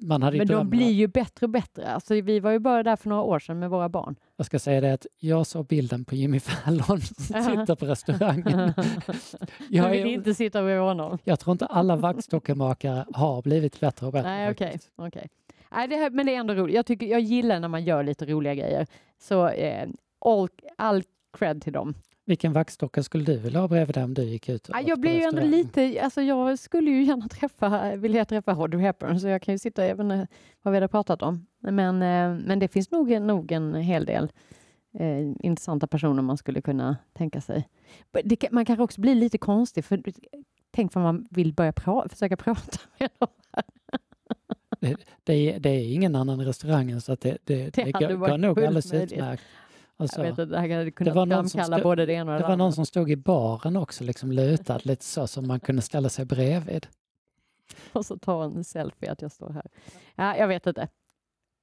man 0.00 0.22
hade 0.22 0.38
Men 0.38 0.46
de 0.46 0.70
blir 0.70 0.90
ju 0.90 1.06
bättre 1.06 1.46
och 1.46 1.50
bättre. 1.50 1.92
Alltså, 1.92 2.14
vi 2.14 2.40
var 2.40 2.50
ju 2.50 2.58
bara 2.58 2.82
där 2.82 2.96
för 2.96 3.08
några 3.08 3.22
år 3.22 3.38
sedan 3.38 3.58
med 3.58 3.70
våra 3.70 3.88
barn. 3.88 4.16
Jag 4.36 4.46
ska 4.46 4.58
säga 4.58 4.80
det 4.80 4.92
att 4.92 5.06
jag 5.18 5.46
såg 5.46 5.66
bilden 5.66 6.04
på 6.04 6.14
Jimmy 6.14 6.40
Fallon 6.40 7.00
som 7.00 7.42
sitter 7.44 7.74
på 7.74 7.86
restaurangen. 7.86 8.74
jag 9.68 9.90
vill 9.90 10.00
är, 10.00 10.06
inte 10.06 10.34
sitta 10.34 10.62
med 10.62 10.80
honom. 10.80 11.18
Jag 11.24 11.40
tror 11.40 11.52
inte 11.52 11.66
alla 11.66 11.96
vaxdockemakare 11.96 13.04
har 13.14 13.42
blivit 13.42 13.80
bättre 13.80 14.06
och 14.06 14.12
bättre. 14.12 14.28
Nej, 14.28 14.50
okej. 14.50 14.78
Okay, 14.96 15.08
okay. 15.08 15.28
Nej, 15.70 15.88
det 15.88 16.10
men 16.10 16.26
det 16.26 16.34
är 16.34 16.38
ändå 16.40 16.54
roligt. 16.54 16.74
Jag, 16.76 16.86
tycker, 16.86 17.06
jag 17.06 17.20
gillar 17.20 17.60
när 17.60 17.68
man 17.68 17.84
gör 17.84 18.02
lite 18.02 18.26
roliga 18.26 18.54
grejer. 18.54 18.86
Så 19.18 19.48
eh, 19.48 19.88
all, 20.18 20.48
all 20.76 21.02
cred 21.32 21.62
till 21.62 21.72
dem. 21.72 21.94
Vilken 22.28 22.52
vaxdocka 22.52 23.02
skulle 23.02 23.24
du 23.24 23.36
vilja 23.38 23.60
ha 23.60 23.68
bredvid 23.68 23.98
om 23.98 24.14
du 24.14 24.22
gick 24.22 24.48
ut? 24.48 24.68
Ja, 24.72 24.80
jag 24.80 25.00
blir 25.00 25.12
ju 25.12 25.22
ändå 25.22 25.42
lite, 25.42 26.00
alltså 26.02 26.22
jag 26.22 26.58
skulle 26.58 26.90
ju 26.90 27.02
gärna 27.02 27.28
träffa, 27.28 27.96
vilja 27.96 28.24
träffa 28.24 28.52
Audrey 28.52 28.82
Hepburn, 28.82 29.20
så 29.20 29.28
jag 29.28 29.42
kan 29.42 29.54
ju 29.54 29.58
sitta, 29.58 29.84
även 29.84 30.26
vad 30.62 30.72
vi 30.72 30.76
hade 30.76 30.88
pratat 30.88 31.22
om. 31.22 31.46
Men, 31.58 31.94
eh, 31.94 32.46
men 32.46 32.58
det 32.58 32.68
finns 32.68 32.90
nog, 32.90 33.20
nog 33.20 33.52
en 33.52 33.74
hel 33.74 34.06
del 34.06 34.32
eh, 34.98 35.20
intressanta 35.40 35.86
personer 35.86 36.22
man 36.22 36.36
skulle 36.36 36.60
kunna 36.60 36.96
tänka 37.12 37.40
sig. 37.40 37.68
Det, 38.24 38.52
man 38.52 38.64
kanske 38.64 38.82
också 38.82 39.00
blir 39.00 39.14
lite 39.14 39.38
konstig, 39.38 39.84
för 39.84 40.02
tänk 40.70 40.96
om 40.96 41.02
man 41.02 41.26
vill 41.30 41.52
börja 41.52 41.72
pra 41.72 42.08
försöka 42.08 42.36
prata 42.46 42.78
med 42.98 43.10
dem. 43.18 43.28
Det, 44.80 44.96
det, 45.24 45.32
är, 45.34 45.60
det 45.60 45.70
är 45.70 45.94
ingen 45.94 46.14
annan 46.14 46.40
i 46.40 46.44
restaurangen 46.44 47.00
så 47.00 47.12
att 47.12 47.20
det, 47.20 47.38
det, 47.44 47.74
det, 47.74 47.84
det 47.84 48.14
går 48.14 48.38
nog 48.38 48.58
alldeles 48.58 48.94
utmärkt. 48.94 49.42
Alltså, 50.00 50.24
jag 50.24 50.30
vet 50.30 50.38
att 50.38 50.50
det 50.50 50.58
här 50.58 50.76
hade 50.76 50.90
kunnat 50.90 51.28
framkalla 51.28 51.82
både 51.82 52.06
det 52.06 52.12
ena 52.12 52.32
och 52.32 52.38
det, 52.38 52.44
det 52.44 52.48
var 52.48 52.56
någon 52.56 52.72
som 52.72 52.86
stod 52.86 53.10
i 53.10 53.16
baren 53.16 53.76
också, 53.76 54.04
liksom 54.04 54.32
lutad 54.32 54.80
lite 54.82 55.04
så 55.04 55.26
som 55.26 55.46
man 55.46 55.60
kunde 55.60 55.82
ställa 55.82 56.08
sig 56.08 56.24
bredvid. 56.24 56.86
Och 57.92 58.06
så 58.06 58.18
ta 58.18 58.44
en 58.44 58.64
selfie 58.64 59.12
att 59.12 59.22
jag 59.22 59.32
står 59.32 59.50
här. 59.50 59.66
Ja, 60.14 60.36
jag 60.36 60.48
vet 60.48 60.66
inte. 60.66 60.88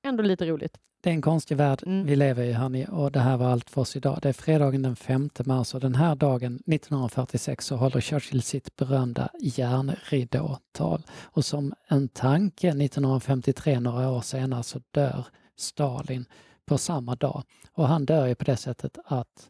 Ändå 0.04 0.24
lite 0.24 0.46
roligt. 0.46 0.78
Det 1.02 1.10
är 1.10 1.14
en 1.14 1.22
konstig 1.22 1.58
värld 1.58 1.84
mm. 1.86 2.06
vi 2.06 2.16
lever 2.16 2.44
i 2.44 2.54
hörni 2.54 2.88
och 2.92 3.12
det 3.12 3.20
här 3.20 3.38
var 3.38 3.48
allt 3.48 3.70
för 3.70 3.82
oss 3.82 3.96
idag. 3.96 4.20
Det 4.22 4.30
är 4.30 4.34
fredagen 4.34 4.82
den 4.82 4.96
5 4.96 5.30
mars 5.46 5.74
och 5.74 5.80
den 5.80 5.96
här 5.96 6.16
dagen 6.16 6.56
1946 6.56 7.66
så 7.66 7.76
håller 7.76 8.02
Churchill 8.02 8.42
sitt 8.42 8.76
berömda 8.76 9.30
järnridåtal. 9.40 11.04
Och 11.10 11.46
som 11.46 11.74
en 11.88 12.08
tanke 12.08 12.68
1953, 12.68 13.80
några 13.80 14.12
år 14.12 14.22
senare, 14.22 14.64
så 14.64 14.82
dör 14.92 15.26
Stalin 15.58 16.26
på 16.66 16.78
samma 16.78 17.16
dag. 17.16 17.44
Och 17.72 17.88
han 17.88 18.06
dör 18.06 18.28
ju 18.28 18.36
på 18.36 18.44
det 18.44 18.58
sättet 18.58 18.98
att 19.06 19.50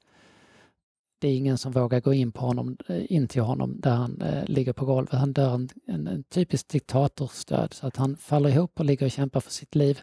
det 1.19 1.27
är 1.27 1.37
ingen 1.37 1.57
som 1.57 1.71
vågar 1.71 1.99
gå 1.99 2.13
in, 2.13 2.31
på 2.31 2.45
honom, 2.45 2.77
eh, 2.89 3.11
in 3.11 3.27
till 3.27 3.41
honom 3.41 3.79
där 3.79 3.91
han 3.91 4.21
eh, 4.21 4.45
ligger 4.45 4.73
på 4.73 4.85
golvet. 4.85 5.13
Han 5.13 5.33
dör 5.33 5.53
en, 5.53 5.69
en, 5.87 6.07
en 6.07 6.23
typisk 6.23 6.67
diktatorsdöd 6.67 7.73
så 7.73 7.87
att 7.87 7.95
han 7.95 8.17
faller 8.17 8.49
ihop 8.49 8.79
och 8.79 8.85
ligger 8.85 9.05
och 9.05 9.11
kämpar 9.11 9.39
för 9.39 9.51
sitt 9.51 9.75
liv. 9.75 9.99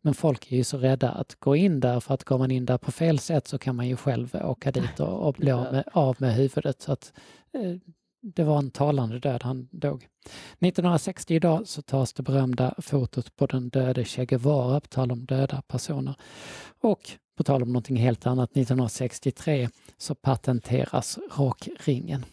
Men 0.00 0.14
folk 0.14 0.52
är 0.52 0.56
ju 0.56 0.64
så 0.64 0.78
rädda 0.78 1.10
att 1.10 1.34
gå 1.34 1.56
in 1.56 1.80
där 1.80 2.00
för 2.00 2.14
att 2.14 2.24
går 2.24 2.38
man 2.38 2.50
in 2.50 2.66
där 2.66 2.78
på 2.78 2.92
fel 2.92 3.18
sätt 3.18 3.48
så 3.48 3.58
kan 3.58 3.76
man 3.76 3.88
ju 3.88 3.96
själv 3.96 4.34
åka 4.34 4.70
dit 4.72 5.00
och, 5.00 5.28
och 5.28 5.34
bli 5.34 5.50
av 5.50 5.72
med, 5.72 5.84
av 5.92 6.16
med 6.18 6.34
huvudet. 6.34 6.82
Så 6.82 6.92
att, 6.92 7.12
eh, 7.52 7.76
det 8.22 8.44
var 8.44 8.58
en 8.58 8.70
talande 8.70 9.18
död, 9.18 9.42
han 9.42 9.68
dog. 9.70 10.08
1960 10.58 11.34
idag 11.34 11.68
så 11.68 11.82
tas 11.82 12.12
det 12.12 12.22
berömda 12.22 12.74
fotot 12.78 13.36
på 13.36 13.46
den 13.46 13.68
döde 13.68 14.04
Che 14.04 14.26
Guevara, 14.26 14.80
på 14.80 14.88
tal 14.88 15.12
om 15.12 15.26
döda 15.26 15.62
personer. 15.62 16.14
Och 16.80 17.10
på 17.36 17.44
tal 17.44 17.62
om 17.62 17.68
någonting 17.68 17.96
helt 17.96 18.26
annat, 18.26 18.50
1963 18.50 19.68
så 19.96 20.14
patenteras 20.14 21.18
rockringen. 21.36 22.24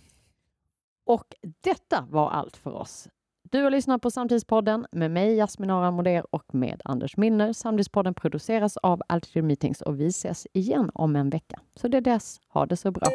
Och 1.05 1.25
detta 1.61 2.07
var 2.09 2.29
allt 2.29 2.57
för 2.57 2.73
oss. 2.73 3.07
Du 3.51 3.63
har 3.63 3.71
lyssnat 3.71 4.01
på 4.01 4.11
Samtidspodden 4.11 4.85
med 4.91 5.11
mig 5.11 5.35
Jasmin 5.35 5.69
Aran 5.69 5.93
Moder 5.93 6.35
och 6.35 6.55
med 6.55 6.81
Anders 6.85 7.17
Milner. 7.17 7.53
Samtidspodden 7.53 8.13
produceras 8.13 8.77
av 8.77 9.01
Altitude 9.07 9.47
Meetings 9.47 9.81
och 9.81 9.99
vi 9.99 10.07
ses 10.07 10.47
igen 10.53 10.91
om 10.93 11.15
en 11.15 11.29
vecka. 11.29 11.59
Så 11.75 11.87
det 11.87 11.97
är 11.97 12.01
dess, 12.01 12.39
ha 12.47 12.65
det 12.65 12.77
så 12.77 12.91
bra. 12.91 13.07